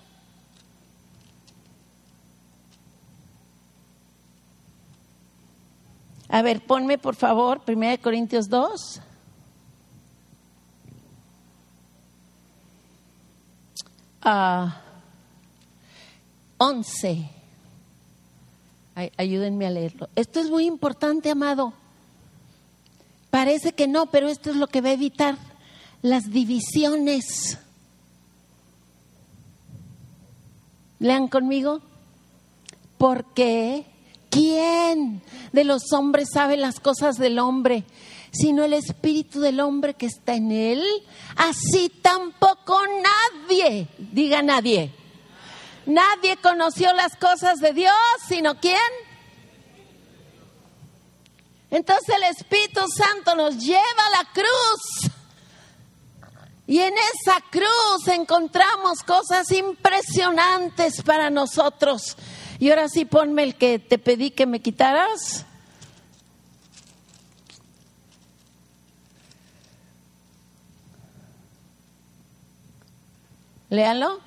A 6.28 6.42
ver, 6.42 6.66
ponme 6.66 6.98
por 6.98 7.16
favor 7.16 7.62
1 7.68 8.02
Corintios 8.02 8.48
2. 8.48 9.02
Uh, 14.24 14.70
11. 16.58 17.30
ayúdenme 19.18 19.66
a 19.66 19.72
leerlo. 19.72 20.10
Esto 20.16 20.40
es 20.40 20.50
muy 20.50 20.66
importante, 20.66 21.32
amado. 21.32 21.74
Parece 23.30 23.74
que 23.74 23.88
no, 23.88 24.06
pero 24.06 24.30
esto 24.30 24.52
es 24.52 24.58
lo 24.58 24.68
que 24.68 24.82
va 24.82 24.90
a 24.90 24.94
evitar 24.94 25.51
las 26.02 26.32
divisiones. 26.32 27.58
Lean 31.00 31.28
conmigo. 31.28 31.82
Porque 32.98 33.86
¿quién 34.30 35.24
de 35.52 35.64
los 35.64 35.92
hombres 35.92 36.30
sabe 36.32 36.58
las 36.58 36.80
cosas 36.80 37.16
del 37.16 37.40
hombre? 37.40 37.84
Sino 38.32 38.64
el 38.64 38.74
espíritu 38.74 39.42
del 39.42 39.60
hombre 39.60 39.96
que 39.96 40.06
está 40.06 40.36
en 40.36 40.52
él. 40.52 40.84
Así 41.36 41.90
tampoco 41.90 42.80
nadie, 43.50 43.88
diga 43.98 44.44
nadie. 44.44 44.92
Nadie 45.88 46.38
conoció 46.38 46.94
las 46.94 47.16
cosas 47.16 47.60
de 47.60 47.74
Dios, 47.74 47.96
sino 48.28 48.60
quién? 48.60 48.78
Entonces 51.72 52.16
el 52.16 52.24
Espíritu 52.24 52.82
Santo 52.96 53.34
nos 53.34 53.58
lleva 53.58 53.82
a 53.82 54.24
la 54.24 54.30
cruz 54.32 55.12
y 56.68 56.80
en 56.80 56.94
esa 56.94 57.42
cruz 57.50 58.08
encontramos 58.08 59.04
cosas 59.04 59.52
impresionantes 59.52 61.02
para 61.02 61.30
nosotros. 61.30 62.16
Y 62.60 62.70
ahora 62.70 62.88
sí 62.88 63.06
ponme 63.06 63.44
el 63.44 63.56
que 63.56 63.80
te 63.80 63.98
pedí 63.98 64.32
que 64.32 64.46
me 64.46 64.62
quitaras. 64.62 65.46
Léalo. 73.70 74.20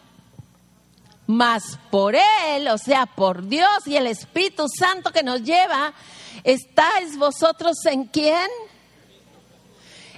Mas 1.26 1.79
por 1.91 2.17
Él, 2.17 2.69
o 2.69 2.76
sea, 2.76 3.07
por 3.07 3.47
Dios 3.47 3.87
y 3.87 3.97
el 3.97 4.07
Espíritu 4.07 4.67
Santo 4.69 5.11
que 5.12 5.23
nos 5.23 5.43
lleva, 5.43 5.95
estáis 6.43 7.17
vosotros 7.17 7.76
en 7.87 8.05
quién? 8.05 8.49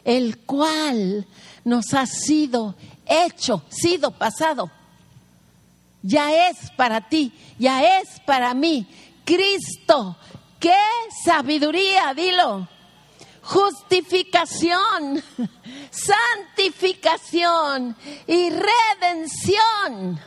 El 0.04 0.38
cual 0.38 1.26
nos 1.66 1.92
ha 1.94 2.06
sido 2.06 2.76
hecho, 3.04 3.64
sido 3.68 4.12
pasado. 4.12 4.70
Ya 6.00 6.48
es 6.48 6.70
para 6.76 7.08
ti, 7.08 7.32
ya 7.58 7.98
es 7.98 8.20
para 8.24 8.54
mí. 8.54 8.86
Cristo, 9.24 10.16
qué 10.60 10.78
sabiduría, 11.24 12.14
dilo 12.14 12.68
justificación, 13.46 15.22
santificación 15.90 17.96
y 18.26 18.50
redención. 18.50 20.18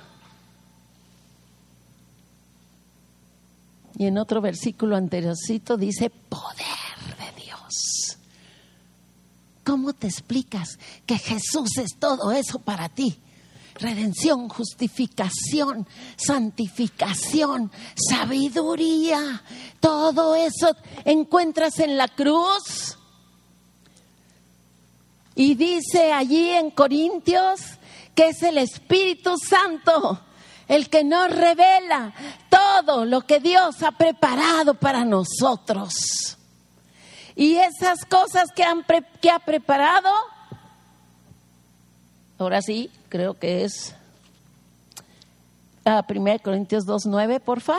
Y 3.97 4.05
en 4.05 4.17
otro 4.17 4.39
versículo 4.39 4.95
anteriorcito 4.95 5.75
dice 5.75 6.09
poder. 6.09 6.88
¿Cómo 9.69 9.93
te 9.93 10.07
explicas 10.07 10.79
que 11.05 11.19
Jesús 11.19 11.77
es 11.77 11.99
todo 11.99 12.31
eso 12.31 12.57
para 12.57 12.89
ti? 12.89 13.19
Redención, 13.75 14.49
justificación, 14.49 15.87
santificación, 16.17 17.71
sabiduría. 17.95 19.43
Todo 19.79 20.33
eso 20.33 20.75
encuentras 21.05 21.77
en 21.77 21.97
la 21.97 22.07
cruz. 22.07 22.97
Y 25.35 25.53
dice 25.53 26.13
allí 26.13 26.49
en 26.49 26.71
Corintios 26.71 27.59
que 28.15 28.29
es 28.29 28.41
el 28.41 28.57
Espíritu 28.57 29.35
Santo 29.37 30.19
el 30.67 30.89
que 30.89 31.03
nos 31.03 31.29
revela 31.29 32.11
todo 32.49 33.05
lo 33.05 33.21
que 33.21 33.39
Dios 33.39 33.83
ha 33.83 33.91
preparado 33.91 34.73
para 34.73 35.05
nosotros. 35.05 36.38
Y 37.39 37.55
esas 37.55 38.03
cosas 38.03 38.51
que, 38.53 38.63
han 38.63 38.83
que 39.21 39.31
ha 39.31 39.39
preparado, 39.39 40.09
ahora 42.37 42.61
sí, 42.61 42.91
creo 43.07 43.39
que 43.39 43.63
es 43.63 43.95
a 45.85 46.05
1 46.05 46.39
Corintios 46.43 46.83
2.9, 46.83 47.39
porfa. 47.39 47.77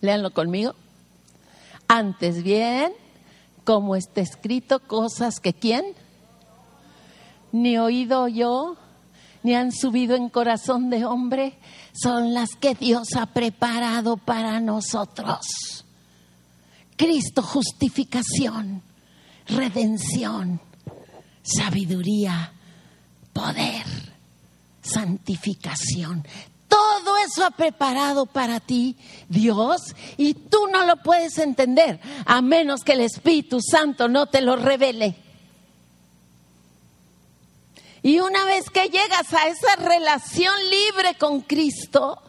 Léanlo 0.00 0.32
conmigo. 0.32 0.74
Antes 1.86 2.42
bien, 2.42 2.92
como 3.62 3.94
está 3.94 4.22
escrito, 4.22 4.80
cosas 4.80 5.38
que 5.38 5.54
quién, 5.54 5.94
ni 7.52 7.78
oído 7.78 8.26
yo, 8.26 8.76
ni 9.46 9.54
han 9.54 9.70
subido 9.70 10.16
en 10.16 10.28
corazón 10.28 10.90
de 10.90 11.04
hombre, 11.04 11.56
son 11.92 12.34
las 12.34 12.56
que 12.60 12.74
Dios 12.74 13.14
ha 13.16 13.26
preparado 13.26 14.16
para 14.16 14.58
nosotros. 14.58 15.84
Cristo, 16.96 17.42
justificación, 17.42 18.82
redención, 19.46 20.60
sabiduría, 21.44 22.54
poder, 23.32 23.86
santificación. 24.82 26.26
Todo 26.66 27.16
eso 27.24 27.44
ha 27.44 27.52
preparado 27.52 28.26
para 28.26 28.58
ti 28.58 28.96
Dios 29.28 29.94
y 30.16 30.34
tú 30.34 30.66
no 30.72 30.84
lo 30.84 30.96
puedes 31.04 31.38
entender 31.38 32.00
a 32.24 32.42
menos 32.42 32.80
que 32.82 32.94
el 32.94 33.02
Espíritu 33.02 33.60
Santo 33.60 34.08
no 34.08 34.26
te 34.26 34.40
lo 34.40 34.56
revele. 34.56 35.25
Y 38.06 38.20
una 38.20 38.44
vez 38.44 38.70
que 38.70 38.88
llegas 38.88 39.34
a 39.34 39.48
esa 39.48 39.74
relación 39.74 40.54
libre 40.70 41.16
con 41.18 41.40
Cristo, 41.40 42.22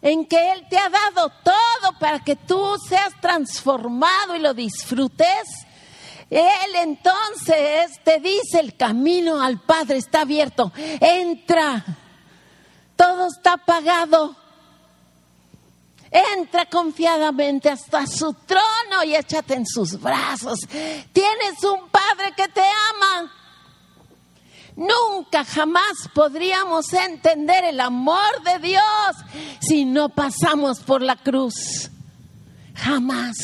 en 0.00 0.24
que 0.24 0.52
Él 0.52 0.64
te 0.70 0.78
ha 0.78 0.88
dado 0.88 1.32
todo 1.42 1.98
para 1.98 2.20
que 2.20 2.36
tú 2.36 2.76
seas 2.88 3.20
transformado 3.20 4.36
y 4.36 4.38
lo 4.38 4.54
disfrutes, 4.54 5.66
Él 6.30 6.76
entonces 6.76 8.00
te 8.04 8.20
dice 8.20 8.60
el 8.60 8.76
camino 8.76 9.42
al 9.42 9.58
Padre 9.58 9.96
está 9.96 10.20
abierto, 10.20 10.70
entra 10.76 11.84
todo 12.94 13.26
está 13.26 13.56
pagado. 13.56 14.36
Entra 16.36 16.66
confiadamente 16.66 17.68
hasta 17.68 18.06
su 18.06 18.32
trono 18.34 19.04
y 19.04 19.14
échate 19.16 19.54
en 19.54 19.66
sus 19.66 20.00
brazos. 20.00 20.60
Tienes 21.12 21.64
un 21.64 21.88
Padre 21.88 22.32
que 22.36 22.48
te 22.48 22.60
ama. 22.60 23.39
Nunca 24.80 25.44
jamás 25.44 26.08
podríamos 26.14 26.90
entender 26.94 27.64
el 27.64 27.80
amor 27.80 28.42
de 28.42 28.66
Dios 28.66 28.82
si 29.60 29.84
no 29.84 30.08
pasamos 30.08 30.80
por 30.80 31.02
la 31.02 31.16
cruz. 31.16 31.90
Jamás. 32.74 33.36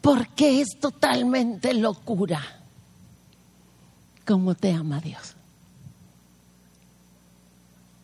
Porque 0.00 0.62
es 0.62 0.68
totalmente 0.80 1.74
locura. 1.74 2.42
Como 4.26 4.54
te 4.54 4.72
ama 4.72 4.98
Dios. 4.98 5.34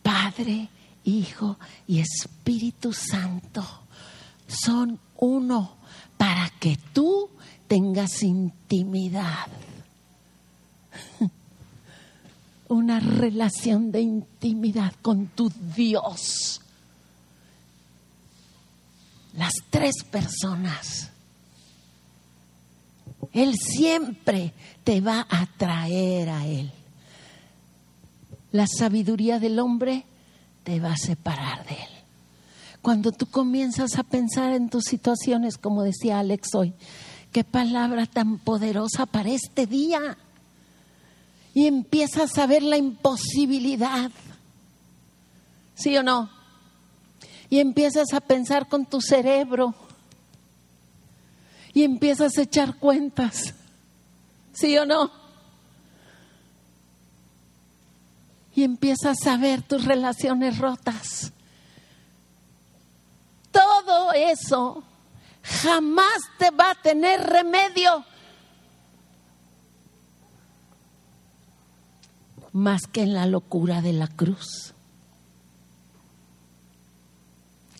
Padre, 0.03 0.69
Hijo 1.05 1.57
y 1.87 2.01
Espíritu 2.01 2.93
Santo 2.93 3.65
son 4.47 4.99
uno 5.17 5.75
para 6.17 6.51
que 6.59 6.77
tú 6.93 7.31
tengas 7.67 8.21
intimidad. 8.21 9.47
Una 12.73 12.99
relación 12.99 13.91
de 13.91 14.01
intimidad 14.01 14.93
con 15.03 15.27
tu 15.27 15.51
Dios. 15.75 16.59
Las 19.37 19.53
tres 19.69 20.03
personas. 20.09 21.11
Él 23.31 23.53
siempre 23.59 24.53
te 24.83 25.01
va 25.01 25.27
a 25.29 25.45
traer 25.55 26.29
a 26.29 26.47
Él. 26.47 26.71
La 28.51 28.65
sabiduría 28.65 29.37
del 29.37 29.59
hombre 29.59 30.03
te 30.63 30.79
va 30.79 30.93
a 30.93 30.97
separar 30.97 31.67
de 31.67 31.75
Él. 31.75 31.89
Cuando 32.81 33.11
tú 33.11 33.27
comienzas 33.27 33.99
a 33.99 34.03
pensar 34.03 34.51
en 34.51 34.71
tus 34.71 34.85
situaciones, 34.85 35.59
como 35.59 35.83
decía 35.83 36.17
Alex 36.17 36.55
hoy, 36.55 36.73
qué 37.31 37.43
palabra 37.43 38.07
tan 38.07 38.39
poderosa 38.39 39.05
para 39.05 39.29
este 39.29 39.67
día. 39.67 40.17
Y 41.53 41.67
empiezas 41.67 42.37
a 42.37 42.47
ver 42.47 42.63
la 42.63 42.77
imposibilidad. 42.77 44.11
¿Sí 45.75 45.97
o 45.97 46.03
no? 46.03 46.29
Y 47.49 47.59
empiezas 47.59 48.13
a 48.13 48.21
pensar 48.21 48.67
con 48.67 48.85
tu 48.85 49.01
cerebro. 49.01 49.75
Y 51.73 51.83
empiezas 51.83 52.37
a 52.37 52.41
echar 52.41 52.75
cuentas. 52.75 53.53
¿Sí 54.53 54.77
o 54.77 54.85
no? 54.85 55.23
y 58.55 58.63
empiezas 58.63 59.25
a 59.25 59.37
ver 59.37 59.61
tus 59.63 59.85
relaciones 59.85 60.59
rotas. 60.59 61.31
Todo 63.51 64.13
eso 64.13 64.83
jamás 65.41 66.19
te 66.37 66.51
va 66.51 66.71
a 66.71 66.75
tener 66.75 67.21
remedio 67.21 68.05
más 72.53 72.87
que 72.87 73.01
en 73.01 73.13
la 73.13 73.25
locura 73.25 73.81
de 73.81 73.93
la 73.93 74.07
cruz. 74.07 74.73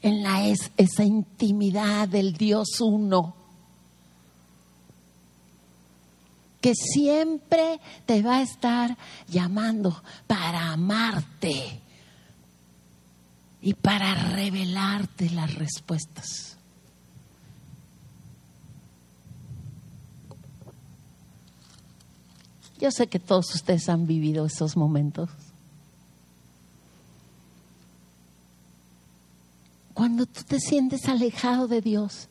En 0.01 0.21
la 0.21 0.45
esa 0.47 1.03
intimidad 1.05 2.09
del 2.09 2.33
Dios 2.33 2.81
uno 2.81 3.35
que 6.63 6.75
siempre 6.75 7.81
te 8.05 8.21
va 8.21 8.37
a 8.37 8.41
estar 8.41 8.97
llamando 9.27 10.01
para 10.27 10.71
amarte 10.71 11.81
y 13.61 13.73
para 13.73 14.15
revelarte 14.15 15.29
las 15.31 15.53
respuestas. 15.55 16.52
Yo 22.83 22.91
sé 22.91 23.07
que 23.07 23.17
todos 23.17 23.55
ustedes 23.55 23.87
han 23.87 24.07
vivido 24.07 24.45
esos 24.45 24.75
momentos. 24.75 25.29
Cuando 29.93 30.25
tú 30.25 30.41
te 30.43 30.59
sientes 30.59 31.07
alejado 31.07 31.69
de 31.69 31.79
Dios, 31.79 32.27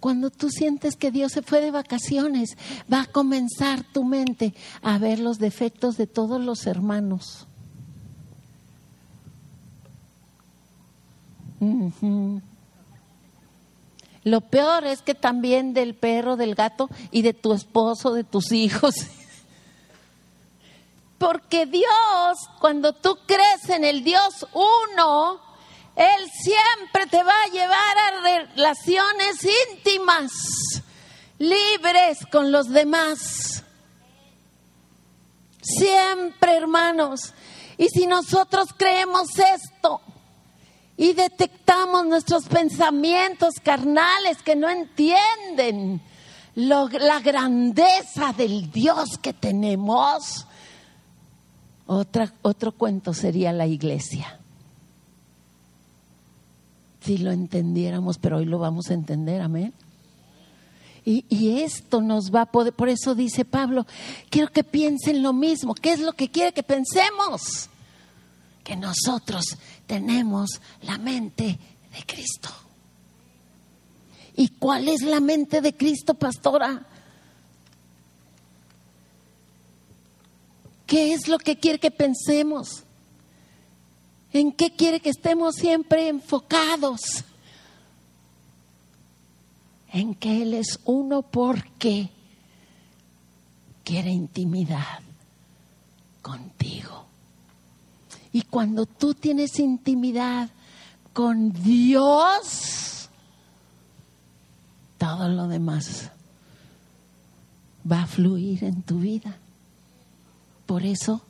cuando 0.00 0.30
tú 0.30 0.50
sientes 0.50 0.96
que 0.96 1.12
Dios 1.12 1.30
se 1.30 1.42
fue 1.42 1.60
de 1.60 1.70
vacaciones, 1.70 2.56
va 2.92 3.02
a 3.02 3.06
comenzar 3.06 3.84
tu 3.84 4.02
mente 4.02 4.52
a 4.82 4.98
ver 4.98 5.20
los 5.20 5.38
defectos 5.38 5.96
de 5.96 6.08
todos 6.08 6.42
los 6.42 6.66
hermanos. 6.66 7.46
Lo 14.24 14.40
peor 14.40 14.86
es 14.86 15.02
que 15.02 15.14
también 15.14 15.72
del 15.72 15.94
perro, 15.94 16.34
del 16.36 16.56
gato 16.56 16.90
y 17.12 17.22
de 17.22 17.32
tu 17.32 17.52
esposo, 17.52 18.12
de 18.12 18.24
tus 18.24 18.50
hijos. 18.50 18.96
porque 21.24 21.64
Dios, 21.64 22.38
cuando 22.60 22.92
tú 22.92 23.16
crees 23.26 23.70
en 23.70 23.82
el 23.82 24.04
Dios 24.04 24.46
uno, 24.52 25.40
Él 25.96 26.30
siempre 26.30 27.06
te 27.06 27.22
va 27.22 27.32
a 27.32 27.50
llevar 27.50 27.98
a 27.98 28.20
relaciones 28.20 29.36
íntimas, 29.70 30.32
libres 31.38 32.18
con 32.30 32.52
los 32.52 32.68
demás. 32.68 33.64
Siempre, 35.62 36.56
hermanos. 36.56 37.32
Y 37.78 37.88
si 37.88 38.06
nosotros 38.06 38.68
creemos 38.76 39.30
esto 39.38 40.02
y 40.98 41.14
detectamos 41.14 42.04
nuestros 42.04 42.44
pensamientos 42.48 43.54
carnales 43.62 44.42
que 44.42 44.56
no 44.56 44.68
entienden 44.68 46.02
la 46.54 47.20
grandeza 47.20 48.34
del 48.36 48.70
Dios 48.70 49.16
que 49.22 49.32
tenemos, 49.32 50.46
otra, 51.86 52.32
otro 52.42 52.72
cuento 52.72 53.14
sería 53.14 53.52
la 53.52 53.66
iglesia. 53.66 54.38
Si 57.00 57.18
lo 57.18 57.32
entendiéramos, 57.32 58.18
pero 58.18 58.38
hoy 58.38 58.46
lo 58.46 58.58
vamos 58.58 58.90
a 58.90 58.94
entender, 58.94 59.42
amén. 59.42 59.74
Y, 61.04 61.26
y, 61.28 61.60
esto 61.60 62.00
nos 62.00 62.34
va 62.34 62.42
a 62.42 62.46
poder, 62.46 62.72
por 62.72 62.88
eso 62.88 63.14
dice 63.14 63.44
Pablo, 63.44 63.86
quiero 64.30 64.50
que 64.50 64.64
piensen 64.64 65.22
lo 65.22 65.34
mismo. 65.34 65.74
¿Qué 65.74 65.92
es 65.92 66.00
lo 66.00 66.14
que 66.14 66.30
quiere 66.30 66.52
que 66.52 66.62
pensemos? 66.62 67.68
Que 68.62 68.74
nosotros 68.74 69.44
tenemos 69.86 70.62
la 70.80 70.96
mente 70.96 71.44
de 71.44 72.06
Cristo. 72.06 72.48
¿Y 74.34 74.48
cuál 74.48 74.88
es 74.88 75.02
la 75.02 75.20
mente 75.20 75.60
de 75.60 75.76
Cristo, 75.76 76.14
pastora? 76.14 76.86
¿Qué 80.86 81.14
es 81.14 81.28
lo 81.28 81.38
que 81.38 81.58
quiere 81.58 81.78
que 81.78 81.90
pensemos? 81.90 82.84
¿En 84.32 84.52
qué 84.52 84.74
quiere 84.74 85.00
que 85.00 85.10
estemos 85.10 85.54
siempre 85.54 86.08
enfocados? 86.08 87.24
En 89.92 90.14
que 90.14 90.42
Él 90.42 90.54
es 90.54 90.80
uno 90.84 91.22
porque 91.22 92.10
quiere 93.84 94.10
intimidad 94.10 95.00
contigo. 96.20 97.06
Y 98.32 98.42
cuando 98.42 98.86
tú 98.86 99.14
tienes 99.14 99.60
intimidad 99.60 100.50
con 101.12 101.52
Dios, 101.52 103.08
todo 104.98 105.28
lo 105.28 105.46
demás 105.46 106.10
va 107.90 108.02
a 108.02 108.06
fluir 108.06 108.64
en 108.64 108.82
tu 108.82 108.98
vida. 108.98 109.38
Por 110.66 110.84
eso 110.84 111.22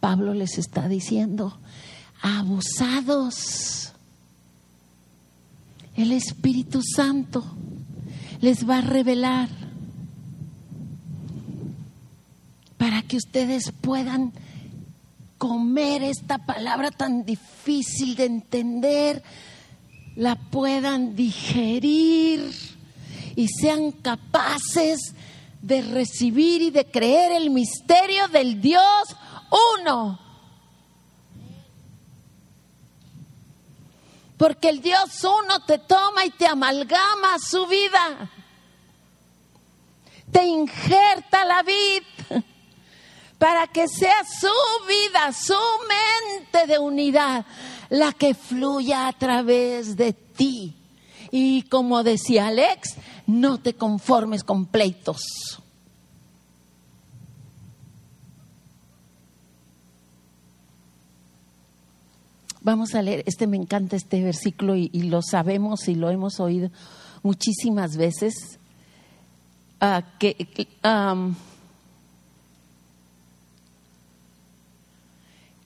Pablo 0.00 0.34
les 0.34 0.58
está 0.58 0.88
diciendo, 0.88 1.58
abusados. 2.22 3.92
El 5.94 6.12
Espíritu 6.12 6.80
Santo 6.82 7.44
les 8.40 8.68
va 8.68 8.78
a 8.78 8.80
revelar 8.80 9.48
para 12.78 13.02
que 13.02 13.16
ustedes 13.16 13.72
puedan 13.80 14.32
comer 15.38 16.02
esta 16.02 16.38
palabra 16.38 16.90
tan 16.90 17.24
difícil 17.24 18.16
de 18.16 18.24
entender, 18.24 19.22
la 20.16 20.36
puedan 20.36 21.14
digerir 21.14 22.50
y 23.36 23.48
sean 23.48 23.92
capaces 23.92 25.14
de 25.62 25.80
recibir 25.80 26.60
y 26.60 26.70
de 26.70 26.90
creer 26.90 27.32
el 27.32 27.50
misterio 27.50 28.28
del 28.28 28.60
Dios 28.60 29.16
uno. 29.80 30.18
Porque 34.36 34.68
el 34.68 34.82
Dios 34.82 35.22
uno 35.22 35.64
te 35.64 35.78
toma 35.78 36.24
y 36.24 36.30
te 36.30 36.46
amalgama 36.46 37.38
su 37.38 37.64
vida. 37.66 38.30
Te 40.32 40.44
injerta 40.44 41.44
la 41.44 41.62
vida 41.62 42.44
para 43.38 43.68
que 43.68 43.86
sea 43.86 44.24
su 44.24 44.48
vida, 44.88 45.32
su 45.32 45.54
mente 45.88 46.66
de 46.66 46.78
unidad, 46.78 47.46
la 47.88 48.12
que 48.12 48.34
fluya 48.34 49.06
a 49.06 49.12
través 49.12 49.96
de 49.96 50.12
ti. 50.12 50.81
Y 51.34 51.62
como 51.62 52.02
decía 52.02 52.48
Alex, 52.48 52.96
no 53.26 53.58
te 53.58 53.72
conformes 53.74 54.44
con 54.44 54.66
pleitos. 54.66 55.22
Vamos 62.60 62.94
a 62.94 63.00
leer, 63.00 63.24
este 63.26 63.46
me 63.46 63.56
encanta 63.56 63.96
este 63.96 64.22
versículo 64.22 64.76
y, 64.76 64.88
lo 64.90 65.22
sabemos 65.22 65.88
y 65.88 65.94
lo 65.94 66.10
hemos 66.10 66.38
oído 66.38 66.70
muchísimas 67.22 67.96
veces, 67.96 68.58
uh, 69.80 70.02
que, 70.20 70.34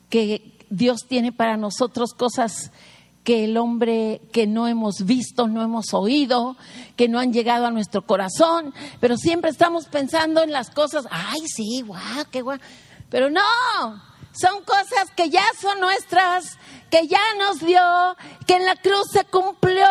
que 0.09 0.57
Dios 0.71 1.01
tiene 1.09 1.33
para 1.33 1.57
nosotros 1.57 2.15
cosas 2.15 2.71
que 3.27 3.43
el 3.43 3.57
hombre 3.57 4.21
que 4.33 4.47
no 4.47 4.69
hemos 4.69 5.05
visto, 5.05 5.49
no 5.49 5.61
hemos 5.61 5.93
oído, 5.95 6.57
que 6.95 7.09
no 7.09 7.19
han 7.19 7.33
llegado 7.33 7.67
a 7.67 7.73
nuestro 7.73 8.07
corazón, 8.07 8.73
pero 9.01 9.17
siempre 9.17 9.51
estamos 9.51 9.87
pensando 9.87 10.45
en 10.45 10.53
las 10.53 10.71
cosas, 10.71 11.07
ay, 11.11 11.41
sí, 11.49 11.83
guau, 11.85 12.25
qué 12.31 12.41
guau. 12.41 12.61
Pero 13.11 13.29
no, 13.29 13.43
son 14.31 14.63
cosas 14.63 15.11
que 15.17 15.29
ya 15.29 15.43
son 15.61 15.81
nuestras, 15.81 16.57
que 16.89 17.09
ya 17.09 17.19
nos 17.37 17.59
dio, 17.59 17.81
que 18.47 18.55
en 18.55 18.65
la 18.65 18.77
cruz 18.77 19.09
se 19.11 19.25
cumplió. 19.25 19.89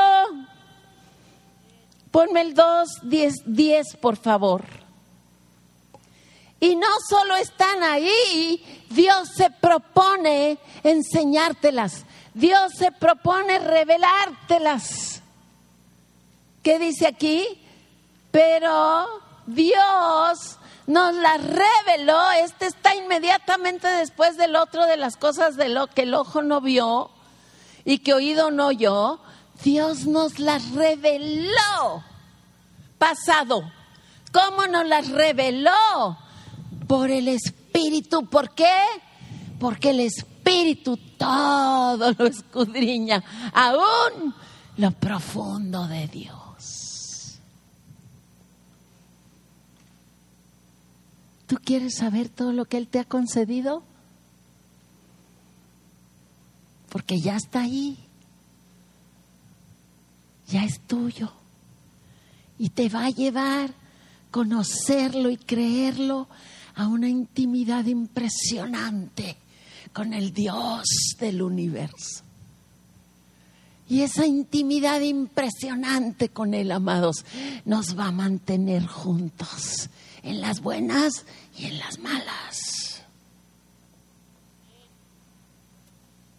Ponme 2.12 2.40
el 2.40 2.54
2, 2.54 2.88
10, 3.04 3.34
10, 3.48 3.98
por 3.98 4.16
favor. 4.16 4.64
Y 6.62 6.78
no 6.78 6.88
solo 7.10 7.36
están 7.36 7.84
ahí, 7.84 8.86
Dios 8.92 9.28
se 9.36 9.50
propone 9.50 10.58
enseñártelas. 10.84 12.06
Dios 12.36 12.74
se 12.78 12.92
propone 12.92 13.60
revelártelas. 13.60 15.22
¿Qué 16.62 16.78
dice 16.80 17.08
aquí? 17.08 17.46
Pero 18.30 19.08
Dios 19.48 20.58
nos 20.86 21.16
las 21.16 21.42
reveló. 21.42 22.32
Este 22.32 22.66
está 22.66 22.94
inmediatamente 22.94 23.88
después 23.88 24.36
del 24.36 24.58
otro 24.58 24.86
de 24.86 24.98
las 24.98 25.16
cosas 25.16 25.56
de 25.56 25.70
lo 25.70 25.88
que 25.88 26.02
el 26.02 26.14
ojo 26.14 26.42
no 26.42 26.60
vio 26.60 27.10
y 27.86 28.00
que 28.00 28.14
oído 28.14 28.52
no 28.52 28.68
oyó. 28.68 29.22
Dios 29.64 30.06
nos 30.06 30.38
las 30.38 30.72
reveló. 30.72 32.04
Pasado. 32.98 33.64
¿Cómo 34.34 34.68
nos 34.68 34.86
las 34.86 35.08
reveló? 35.08 36.18
Por 36.86 37.12
el 37.12 37.30
Espíritu. 37.30 38.26
¿Por 38.26 38.54
qué? 38.54 38.76
Porque 39.58 39.92
el 39.92 40.02
Espíritu 40.02 40.35
Espíritu 40.46 40.98
todo 41.18 42.12
lo 42.12 42.28
escudriña, 42.28 43.24
aún 43.52 44.34
lo 44.78 44.92
profundo 44.92 45.88
de 45.88 46.08
Dios. 46.08 47.40
¿Tú 51.48 51.58
quieres 51.64 51.96
saber 51.96 52.30
todo 52.30 52.54
lo 52.54 52.66
que 52.66 52.78
Él 52.78 52.88
te 52.88 53.00
ha 53.00 53.06
concedido? 53.06 53.84
Porque 56.90 57.20
ya 57.20 57.38
está 57.38 57.62
ahí, 57.62 57.98
ya 60.48 60.64
es 60.64 60.80
tuyo 60.82 61.32
y 62.60 62.70
te 62.70 62.88
va 62.90 63.06
a 63.06 63.10
llevar 63.10 63.74
conocerlo 64.30 65.32
y 65.32 65.38
creerlo 65.38 66.28
a 66.76 66.88
una 66.88 67.10
intimidad 67.10 67.86
impresionante 67.86 69.38
con 69.96 70.14
el 70.14 70.34
Dios 70.34 70.84
del 71.18 71.42
universo. 71.42 72.22
Y 73.88 74.02
esa 74.02 74.26
intimidad 74.26 75.00
impresionante 75.00 76.28
con 76.28 76.54
Él, 76.54 76.74
amados, 76.74 77.24
nos 77.64 77.98
va 77.98 78.08
a 78.08 78.12
mantener 78.12 78.86
juntos 78.86 79.90
en 80.22 80.42
las 80.42 80.60
buenas 80.60 81.26
y 81.58 81.68
en 81.68 81.80
las 81.80 81.98
malas. 82.00 83.04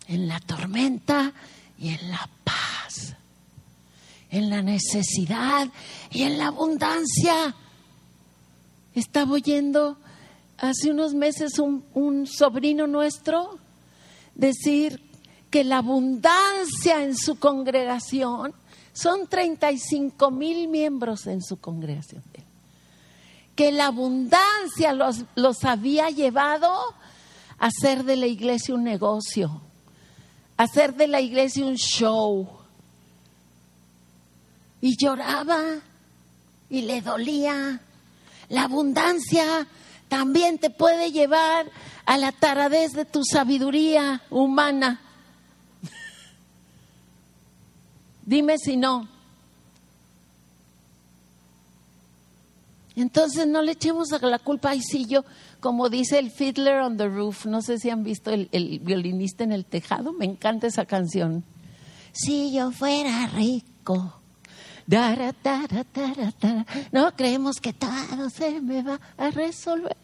En 0.06 0.28
la 0.28 0.38
tormenta 0.40 1.32
y 1.78 1.94
en 1.94 2.10
la 2.10 2.28
paz. 2.44 3.14
En 4.28 4.50
la 4.50 4.60
necesidad 4.60 5.68
y 6.10 6.24
en 6.24 6.36
la 6.36 6.48
abundancia. 6.48 7.54
Estaba 8.94 9.32
oyendo 9.32 9.96
hace 10.58 10.90
unos 10.90 11.14
meses 11.14 11.58
un, 11.58 12.26
sobrino 12.26 12.86
nuestro 12.86 13.58
decir 14.34 15.02
que 15.50 15.64
la 15.64 15.78
abundancia 15.78 17.02
en 17.02 17.16
su 17.16 17.38
congregación, 17.38 18.54
son 18.92 19.26
35 19.26 20.30
mil 20.30 20.68
miembros 20.68 21.26
en 21.26 21.42
su 21.42 21.58
congregación, 21.58 22.22
que 23.54 23.70
la 23.70 23.86
abundancia 23.86 24.92
los, 24.92 25.24
los 25.34 25.64
había 25.64 26.08
llevado 26.08 26.72
hacer 27.58 28.04
de 28.04 28.16
la 28.16 28.26
iglesia 28.26 28.74
un 28.74 28.84
negocio, 28.84 29.60
hacer 30.56 30.94
de 30.94 31.06
la 31.06 31.20
iglesia 31.20 31.64
un 31.64 31.76
show. 31.76 32.48
Y 34.80 34.96
lloraba 34.96 35.62
y 36.68 36.82
le 36.82 37.00
dolía. 37.00 37.80
La 38.48 38.64
abundancia 38.64 39.66
también 40.08 40.58
te 40.58 40.70
puede 40.70 41.12
llevar 41.12 41.70
a 42.04 42.16
la 42.16 42.32
taradez 42.32 42.92
de 42.92 43.04
tu 43.04 43.24
sabiduría 43.24 44.22
humana. 44.30 45.00
Dime 48.24 48.58
si 48.58 48.76
no. 48.76 49.08
Entonces 52.96 53.46
no 53.46 53.60
le 53.60 53.72
echemos 53.72 54.08
la 54.22 54.38
culpa, 54.38 54.70
ay 54.70 54.80
sí, 54.80 55.04
yo, 55.04 55.22
como 55.60 55.90
dice 55.90 56.18
el 56.18 56.30
Fiddler 56.30 56.80
on 56.80 56.96
the 56.96 57.06
Roof, 57.06 57.44
no 57.44 57.60
sé 57.60 57.78
si 57.78 57.90
han 57.90 58.02
visto 58.02 58.30
el, 58.30 58.80
violinista 58.82 59.44
en 59.44 59.52
el 59.52 59.66
tejado, 59.66 60.14
me 60.14 60.24
encanta 60.24 60.66
esa 60.66 60.86
canción. 60.86 61.44
Si 62.12 62.54
yo 62.54 62.70
fuera 62.70 63.26
rico, 63.26 64.14
no 66.92 67.16
creemos 67.16 67.56
que 67.56 67.72
todo 67.72 68.30
se 68.30 68.60
me 68.60 68.82
va 68.82 69.00
a 69.16 69.30
resolver. 69.30 69.96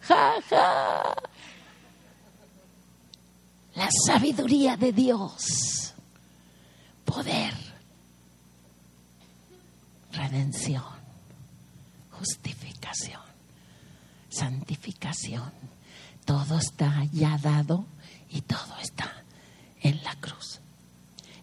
ja. 0.08 1.14
La 3.74 3.88
sabiduría 4.06 4.76
de 4.76 4.92
Dios, 4.92 5.94
poder, 7.04 7.54
redención, 10.12 10.84
justificación, 12.10 13.22
santificación. 14.28 15.52
Todo 16.24 16.58
está 16.58 17.04
ya 17.12 17.36
dado 17.38 17.86
y 18.28 18.42
todo 18.42 18.76
está 18.80 19.24
en 19.80 20.02
la 20.04 20.14
cruz. 20.16 20.60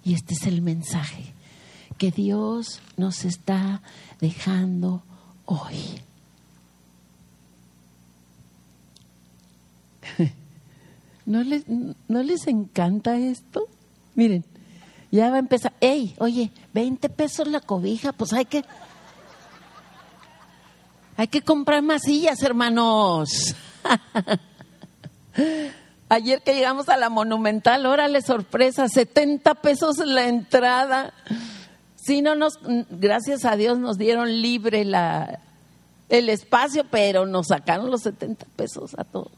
Y 0.10 0.16
este 0.16 0.34
es 0.34 0.48
el 0.48 0.64
mensaje 0.64 1.36
que 2.00 2.10
Dios 2.10 2.82
nos 2.98 3.26
está 3.26 3.84
dejando 4.20 5.04
hoy. 5.46 6.02
¿No 11.28 11.44
les, 11.44 11.66
¿No 11.68 12.24
les 12.24 12.48
encanta 12.48 13.20
esto? 13.20 13.68
Miren, 14.16 14.44
ya 15.12 15.30
va 15.30 15.36
a 15.36 15.40
empezar. 15.42 15.74
¡Ey! 15.80 16.16
Oye, 16.18 16.50
20 16.74 17.08
pesos 17.10 17.48
la 17.48 17.60
cobija, 17.60 18.12
pues 18.12 18.34
hay 18.34 18.46
que. 18.46 18.66
Hay 21.18 21.28
que 21.28 21.44
comprar 21.44 21.84
más 21.84 22.02
sillas, 22.02 22.42
hermanos. 22.42 23.54
Ayer 26.12 26.42
que 26.42 26.56
llegamos 26.56 26.90
a 26.90 26.98
la 26.98 27.10
Monumental, 27.10 27.86
órale, 27.86 28.24
sorpresa, 28.24 28.90
70 28.90 29.54
pesos 29.56 30.00
la 30.00 30.28
entrada. 30.28 31.14
Sí, 31.96 32.24
no 32.24 32.34
nos, 32.34 32.60
gracias 32.90 33.46
a 33.46 33.56
Dios 33.56 33.78
nos 33.78 34.00
dieron 34.00 34.42
libre 34.42 34.86
la, 34.86 35.40
el 36.10 36.30
espacio, 36.30 36.84
pero 36.90 37.28
nos 37.28 37.48
sacaron 37.50 37.92
los 37.92 38.02
70 38.02 38.48
pesos 38.56 38.96
a 38.98 39.04
todos. 39.04 39.32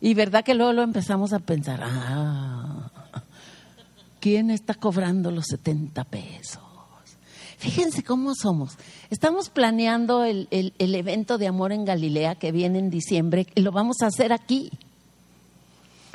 Y 0.00 0.14
verdad 0.14 0.42
que 0.42 0.54
luego 0.54 0.72
lo 0.72 0.82
empezamos 0.82 1.34
a 1.34 1.38
pensar, 1.38 1.80
ah, 1.84 2.90
¿quién 4.20 4.50
está 4.50 4.72
cobrando 4.72 5.30
los 5.30 5.44
70 5.48 6.04
pesos? 6.04 6.62
Fíjense 7.58 8.02
cómo 8.02 8.34
somos. 8.34 8.78
Estamos 9.10 9.50
planeando 9.50 10.24
el, 10.24 10.48
el, 10.50 10.72
el 10.78 10.94
evento 10.94 11.36
de 11.36 11.46
Amor 11.46 11.72
en 11.72 11.84
Galilea 11.84 12.36
que 12.36 12.50
viene 12.52 12.78
en 12.78 12.88
diciembre 12.88 13.46
y 13.54 13.60
lo 13.60 13.70
vamos 13.70 13.98
a 14.00 14.06
hacer 14.06 14.32
aquí 14.32 14.72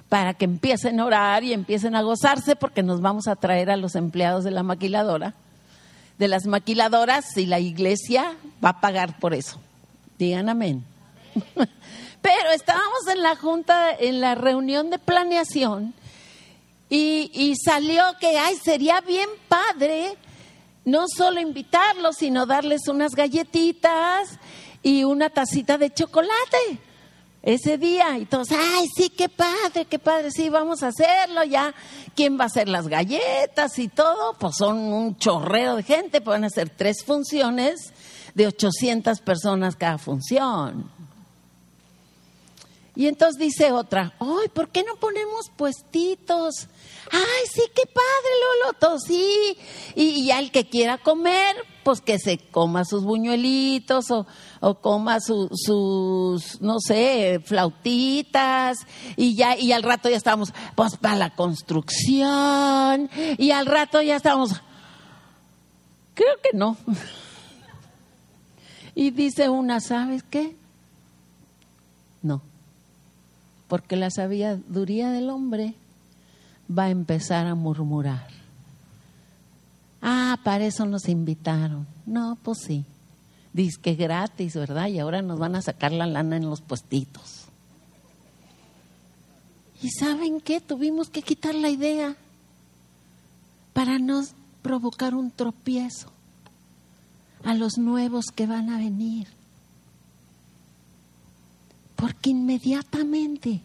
para 0.09 0.33
que 0.33 0.45
empiecen 0.45 0.99
a 0.99 1.05
orar 1.05 1.43
y 1.43 1.53
empiecen 1.53 1.95
a 1.95 2.01
gozarse 2.01 2.55
porque 2.55 2.83
nos 2.83 3.01
vamos 3.01 3.27
a 3.27 3.35
traer 3.35 3.69
a 3.69 3.77
los 3.77 3.95
empleados 3.95 4.43
de 4.43 4.51
la 4.51 4.63
maquiladora, 4.63 5.33
de 6.17 6.27
las 6.27 6.45
maquiladoras 6.45 7.37
y 7.37 7.45
la 7.45 7.59
iglesia 7.59 8.35
va 8.63 8.69
a 8.69 8.81
pagar 8.81 9.19
por 9.19 9.33
eso. 9.33 9.59
Digan 10.17 10.49
amén. 10.49 10.83
Pero 12.21 12.51
estábamos 12.53 13.07
en 13.11 13.21
la 13.21 13.35
junta, 13.35 13.91
en 13.91 14.21
la 14.21 14.35
reunión 14.35 14.89
de 14.89 14.97
planeación 14.97 15.93
y, 16.89 17.29
y 17.33 17.55
salió 17.55 18.03
que, 18.19 18.37
ay, 18.37 18.55
sería 18.55 19.01
bien 19.01 19.29
padre 19.47 20.17
no 20.85 21.05
solo 21.09 21.41
invitarlos, 21.41 22.15
sino 22.15 22.45
darles 22.45 22.87
unas 22.87 23.11
galletitas 23.11 24.39
y 24.81 25.03
una 25.03 25.29
tacita 25.29 25.77
de 25.77 25.93
chocolate 25.93 26.79
ese 27.47 27.77
día. 27.77 28.17
Y 28.17 28.25
todos, 28.25 28.49
ay, 28.51 28.87
sí, 28.93 29.09
qué 29.09 29.29
padre, 29.29 29.85
qué 29.85 29.99
padre, 29.99 30.31
sí, 30.31 30.49
vamos 30.49 30.83
a 30.83 30.87
hacerlo 30.87 31.43
ya. 31.45 31.73
¿Quién 32.13 32.37
va 32.37 32.43
a 32.43 32.47
hacer 32.47 32.67
las 32.67 32.89
galletas 32.89 33.79
y 33.79 33.87
todo? 33.87 34.33
Pues 34.37 34.55
son 34.57 34.77
un 34.77 35.17
chorrero 35.17 35.77
de 35.77 35.83
gente, 35.83 36.19
pueden 36.19 36.43
hacer 36.43 36.69
tres 36.69 37.03
funciones 37.05 37.93
de 38.35 38.47
800 38.47 39.21
personas 39.21 39.77
cada 39.77 39.97
función. 39.97 40.91
Y 42.97 43.07
entonces 43.07 43.39
dice 43.39 43.71
otra, 43.71 44.13
ay, 44.19 44.49
¿por 44.53 44.69
qué 44.69 44.83
no 44.83 44.95
ponemos 44.95 45.49
puestitos? 45.55 46.67
Ay, 47.11 47.45
sí, 47.49 47.61
qué 47.73 47.83
padre, 47.85 48.79
Lolo, 48.81 48.99
sí. 48.99 49.55
Y, 49.95 50.25
ya 50.25 50.39
el 50.39 50.51
que 50.51 50.67
quiera 50.67 50.97
comer, 50.97 51.55
pues 51.83 52.01
que 52.01 52.19
se 52.19 52.39
coma 52.39 52.83
sus 52.83 53.03
buñuelitos 53.03 54.11
o, 54.11 54.25
o 54.59 54.75
coma 54.75 55.19
sus, 55.19 56.61
no 56.61 56.79
sé, 56.79 57.41
flautitas. 57.43 58.77
Y 59.15 59.35
ya, 59.35 59.57
y 59.57 59.71
al 59.71 59.83
rato 59.83 60.09
ya 60.09 60.17
estamos, 60.17 60.53
pues 60.75 60.97
para 60.97 61.15
la 61.15 61.35
construcción. 61.35 63.09
Y 63.37 63.51
al 63.51 63.65
rato 63.65 64.01
ya 64.01 64.15
estamos, 64.15 64.61
creo 66.13 66.35
que 66.41 66.57
no. 66.57 66.77
Y 68.95 69.11
dice 69.11 69.47
una, 69.47 69.79
¿sabes 69.79 70.23
qué? 70.23 70.55
No 72.23 72.41
porque 73.67 73.95
la 73.95 74.09
sabiduría 74.09 75.11
del 75.11 75.29
hombre 75.29 75.75
va 76.69 76.85
a 76.85 76.89
empezar 76.89 77.47
a 77.47 77.55
murmurar. 77.55 78.27
Ah, 80.01 80.39
para 80.43 80.65
eso 80.65 80.85
nos 80.85 81.09
invitaron. 81.09 81.85
No, 82.05 82.37
pues 82.43 82.59
sí. 82.65 82.85
Dice 83.57 83.81
que 83.81 83.95
gratis, 83.95 84.53
¿verdad? 84.53 84.87
Y 84.87 84.99
ahora 84.99 85.23
nos 85.23 85.39
van 85.39 85.55
a 85.55 85.63
sacar 85.63 85.91
la 85.91 86.05
lana 86.05 86.37
en 86.37 86.47
los 86.47 86.61
puestitos. 86.61 87.45
¿Y 89.81 89.89
saben 89.89 90.41
qué? 90.41 90.61
Tuvimos 90.61 91.09
que 91.09 91.23
quitar 91.23 91.55
la 91.55 91.71
idea 91.71 92.15
para 93.73 93.97
no 93.97 94.21
provocar 94.61 95.15
un 95.15 95.31
tropiezo 95.31 96.11
a 97.43 97.55
los 97.55 97.79
nuevos 97.79 98.25
que 98.27 98.45
van 98.45 98.69
a 98.69 98.77
venir 98.77 99.27
porque 101.95 102.29
inmediatamente 102.29 103.61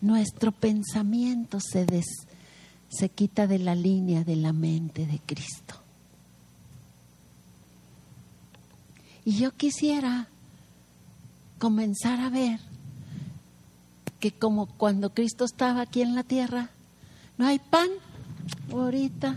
nuestro 0.00 0.50
pensamiento 0.50 1.60
se, 1.60 1.86
se 2.88 3.08
quita 3.10 3.46
de 3.46 3.58
la 3.58 3.74
línea 3.74 4.24
de 4.24 4.36
la 4.36 4.54
mente 4.54 5.04
de 5.04 5.20
Cristo. 5.26 5.85
Y 9.26 9.38
yo 9.38 9.50
quisiera 9.50 10.28
comenzar 11.58 12.20
a 12.20 12.30
ver 12.30 12.60
que 14.20 14.30
como 14.30 14.66
cuando 14.66 15.12
Cristo 15.12 15.44
estaba 15.44 15.80
aquí 15.80 16.00
en 16.00 16.14
la 16.14 16.22
tierra, 16.22 16.70
no 17.36 17.44
hay 17.44 17.58
pan, 17.58 17.88
ahorita 18.70 19.36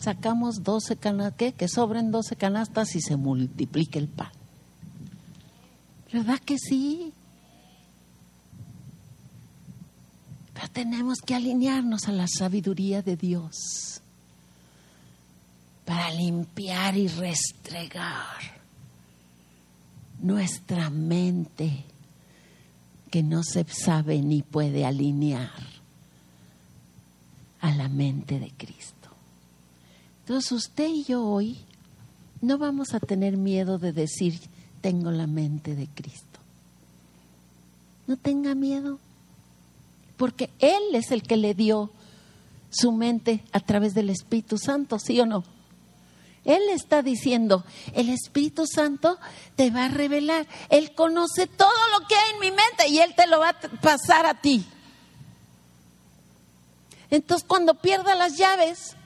sacamos 0.00 0.62
12 0.62 0.96
canastas, 0.96 1.52
que 1.52 1.68
sobren 1.68 2.10
12 2.10 2.36
canastas 2.36 2.96
y 2.96 3.02
se 3.02 3.16
multiplique 3.16 3.98
el 3.98 4.08
pan. 4.08 4.32
¿Verdad 6.10 6.38
que 6.38 6.56
sí? 6.56 7.12
Pero 10.54 10.68
tenemos 10.70 11.18
que 11.18 11.34
alinearnos 11.34 12.08
a 12.08 12.12
la 12.12 12.26
sabiduría 12.26 13.02
de 13.02 13.16
Dios 13.18 14.00
para 15.84 16.10
limpiar 16.10 16.96
y 16.96 17.08
restregar 17.08 18.57
nuestra 20.20 20.90
mente 20.90 21.84
que 23.10 23.22
no 23.22 23.42
se 23.42 23.64
sabe 23.64 24.20
ni 24.20 24.42
puede 24.42 24.84
alinear 24.84 25.50
a 27.60 27.74
la 27.74 27.88
mente 27.88 28.38
de 28.38 28.50
Cristo. 28.50 29.08
Entonces 30.20 30.52
usted 30.52 30.88
y 30.88 31.04
yo 31.04 31.24
hoy 31.24 31.58
no 32.40 32.58
vamos 32.58 32.94
a 32.94 33.00
tener 33.00 33.36
miedo 33.36 33.78
de 33.78 33.92
decir, 33.92 34.38
tengo 34.80 35.10
la 35.10 35.26
mente 35.26 35.74
de 35.74 35.86
Cristo. 35.88 36.38
No 38.06 38.16
tenga 38.16 38.54
miedo, 38.54 38.98
porque 40.16 40.50
Él 40.58 40.94
es 40.94 41.10
el 41.10 41.22
que 41.22 41.36
le 41.36 41.54
dio 41.54 41.90
su 42.70 42.92
mente 42.92 43.42
a 43.52 43.60
través 43.60 43.94
del 43.94 44.10
Espíritu 44.10 44.58
Santo, 44.58 44.98
¿sí 44.98 45.18
o 45.20 45.26
no? 45.26 45.44
Él 46.48 46.70
está 46.70 47.02
diciendo, 47.02 47.62
el 47.92 48.08
Espíritu 48.08 48.66
Santo 48.66 49.18
te 49.54 49.70
va 49.70 49.84
a 49.84 49.88
revelar. 49.88 50.46
Él 50.70 50.94
conoce 50.94 51.46
todo 51.46 51.68
lo 51.92 52.06
que 52.06 52.14
hay 52.14 52.32
en 52.32 52.40
mi 52.40 52.50
mente 52.50 52.88
y 52.88 53.00
Él 53.00 53.14
te 53.14 53.26
lo 53.26 53.40
va 53.40 53.50
a 53.50 53.60
pasar 53.82 54.24
a 54.24 54.40
ti. 54.40 54.64
Entonces 57.10 57.46
cuando 57.46 57.74
pierda 57.74 58.14
las 58.14 58.38
llaves, 58.38 58.96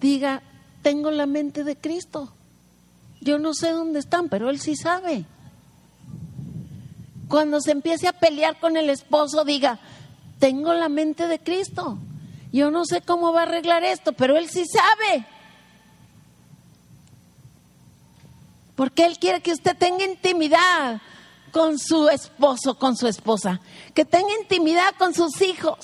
diga, 0.00 0.42
tengo 0.82 1.12
la 1.12 1.26
mente 1.26 1.62
de 1.62 1.76
Cristo. 1.76 2.32
Yo 3.20 3.38
no 3.38 3.54
sé 3.54 3.70
dónde 3.70 4.00
están, 4.00 4.28
pero 4.28 4.50
Él 4.50 4.58
sí 4.58 4.74
sabe. 4.74 5.24
Cuando 7.28 7.60
se 7.60 7.70
empiece 7.70 8.08
a 8.08 8.12
pelear 8.12 8.58
con 8.58 8.76
el 8.76 8.90
esposo, 8.90 9.44
diga, 9.44 9.78
tengo 10.40 10.74
la 10.74 10.88
mente 10.88 11.28
de 11.28 11.38
Cristo. 11.38 11.96
Yo 12.50 12.72
no 12.72 12.84
sé 12.86 13.02
cómo 13.02 13.32
va 13.32 13.42
a 13.42 13.44
arreglar 13.44 13.84
esto, 13.84 14.14
pero 14.14 14.36
Él 14.36 14.48
sí 14.50 14.64
sabe. 14.66 15.28
Porque 18.80 19.04
Él 19.04 19.18
quiere 19.18 19.42
que 19.42 19.52
usted 19.52 19.76
tenga 19.76 20.06
intimidad 20.06 21.02
con 21.52 21.78
su 21.78 22.08
esposo, 22.08 22.78
con 22.78 22.96
su 22.96 23.08
esposa, 23.08 23.60
que 23.92 24.06
tenga 24.06 24.32
intimidad 24.40 24.94
con 24.96 25.12
sus 25.12 25.42
hijos, 25.42 25.76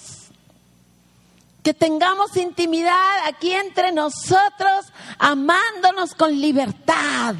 que 1.63 1.75
tengamos 1.75 2.35
intimidad 2.39 3.27
aquí 3.29 3.53
entre 3.53 3.93
nosotros, 3.93 4.87
amándonos 5.19 6.15
con 6.15 6.41
libertad 6.41 7.35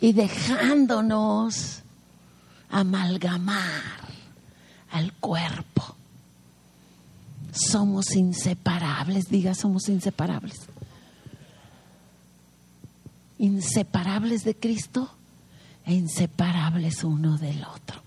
y 0.00 0.12
dejándonos 0.12 1.82
amalgamar 2.70 3.82
al 4.92 5.12
cuerpo. 5.14 5.96
Somos 7.50 8.14
inseparables, 8.14 9.24
diga, 9.24 9.52
somos 9.56 9.88
inseparables. 9.88 10.68
Inseparables 13.44 14.42
de 14.42 14.56
Cristo 14.56 15.14
e 15.84 15.92
inseparables 15.92 17.04
uno 17.04 17.36
del 17.36 17.62
otro. 17.62 18.00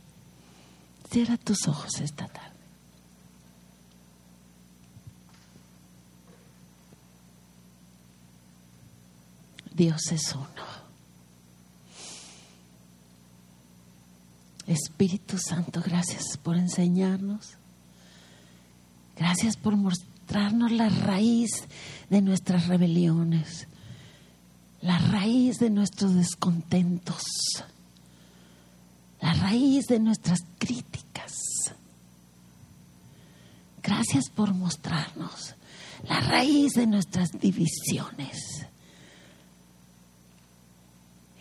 Cierra 1.11 1.37
tus 1.37 1.67
ojos 1.67 2.01
esta 2.01 2.27
tarde. 2.27 2.57
Dios 9.75 10.11
es 10.11 10.33
uno. 10.33 10.47
Espíritu 14.65 15.37
Santo, 15.37 15.83
gracias 15.85 16.35
por 16.41 16.57
enseñarnos. 16.57 17.57
Gracias 19.15 19.55
por 19.55 19.75
mostrarnos 19.75 20.71
la 20.71 20.89
raíz 20.89 21.51
de 22.09 22.23
nuestras 22.23 22.67
rebeliones, 22.67 23.67
la 24.87 24.99
raíz 24.99 25.59
de 25.59 25.69
nuestros 25.69 26.15
descontentos, 26.15 27.21
la 29.19 29.33
raíz 29.33 29.87
de 29.87 29.99
nuestras 29.99 30.39
críticas. 30.57 31.33
Gracias 33.83 34.29
por 34.29 34.53
mostrarnos 34.53 35.55
la 36.07 36.21
raíz 36.21 36.71
de 36.75 36.87
nuestras 36.87 37.31
divisiones. 37.31 38.65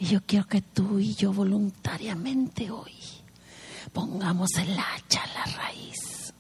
Y 0.00 0.06
yo 0.06 0.22
quiero 0.26 0.48
que 0.48 0.62
tú 0.62 0.98
y 0.98 1.14
yo 1.14 1.32
voluntariamente 1.32 2.68
hoy 2.72 2.96
pongamos 3.92 4.50
el 4.56 4.76
hacha 4.76 5.22
a 5.22 5.26
la 5.28 5.56
raíz. 5.56 6.34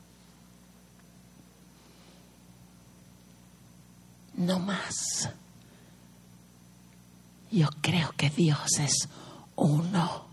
No 4.34 4.58
más. 4.58 5.30
Yo 7.56 7.68
creo 7.80 8.10
que 8.18 8.28
Dios 8.28 8.78
es 8.78 9.08
uno 9.56 10.26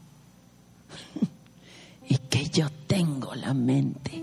y 2.10 2.18
que 2.18 2.50
yo 2.50 2.68
tengo 2.86 3.34
la 3.34 3.54
mente 3.54 4.22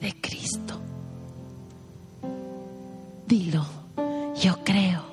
de 0.00 0.20
Cristo. 0.20 0.80
Dilo, 3.28 3.64
yo 4.42 4.64
creo 4.64 5.04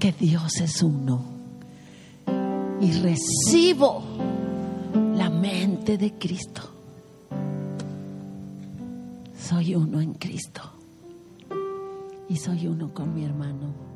que 0.00 0.12
Dios 0.12 0.62
es 0.62 0.82
uno 0.82 1.22
y 2.80 2.90
recibo 2.92 4.02
la 5.14 5.28
mente 5.28 5.98
de 5.98 6.14
Cristo. 6.14 6.62
Soy 9.38 9.74
uno 9.74 10.00
en 10.00 10.14
Cristo 10.14 10.62
y 12.30 12.36
soy 12.38 12.66
uno 12.66 12.94
con 12.94 13.14
mi 13.14 13.26
hermano. 13.26 13.93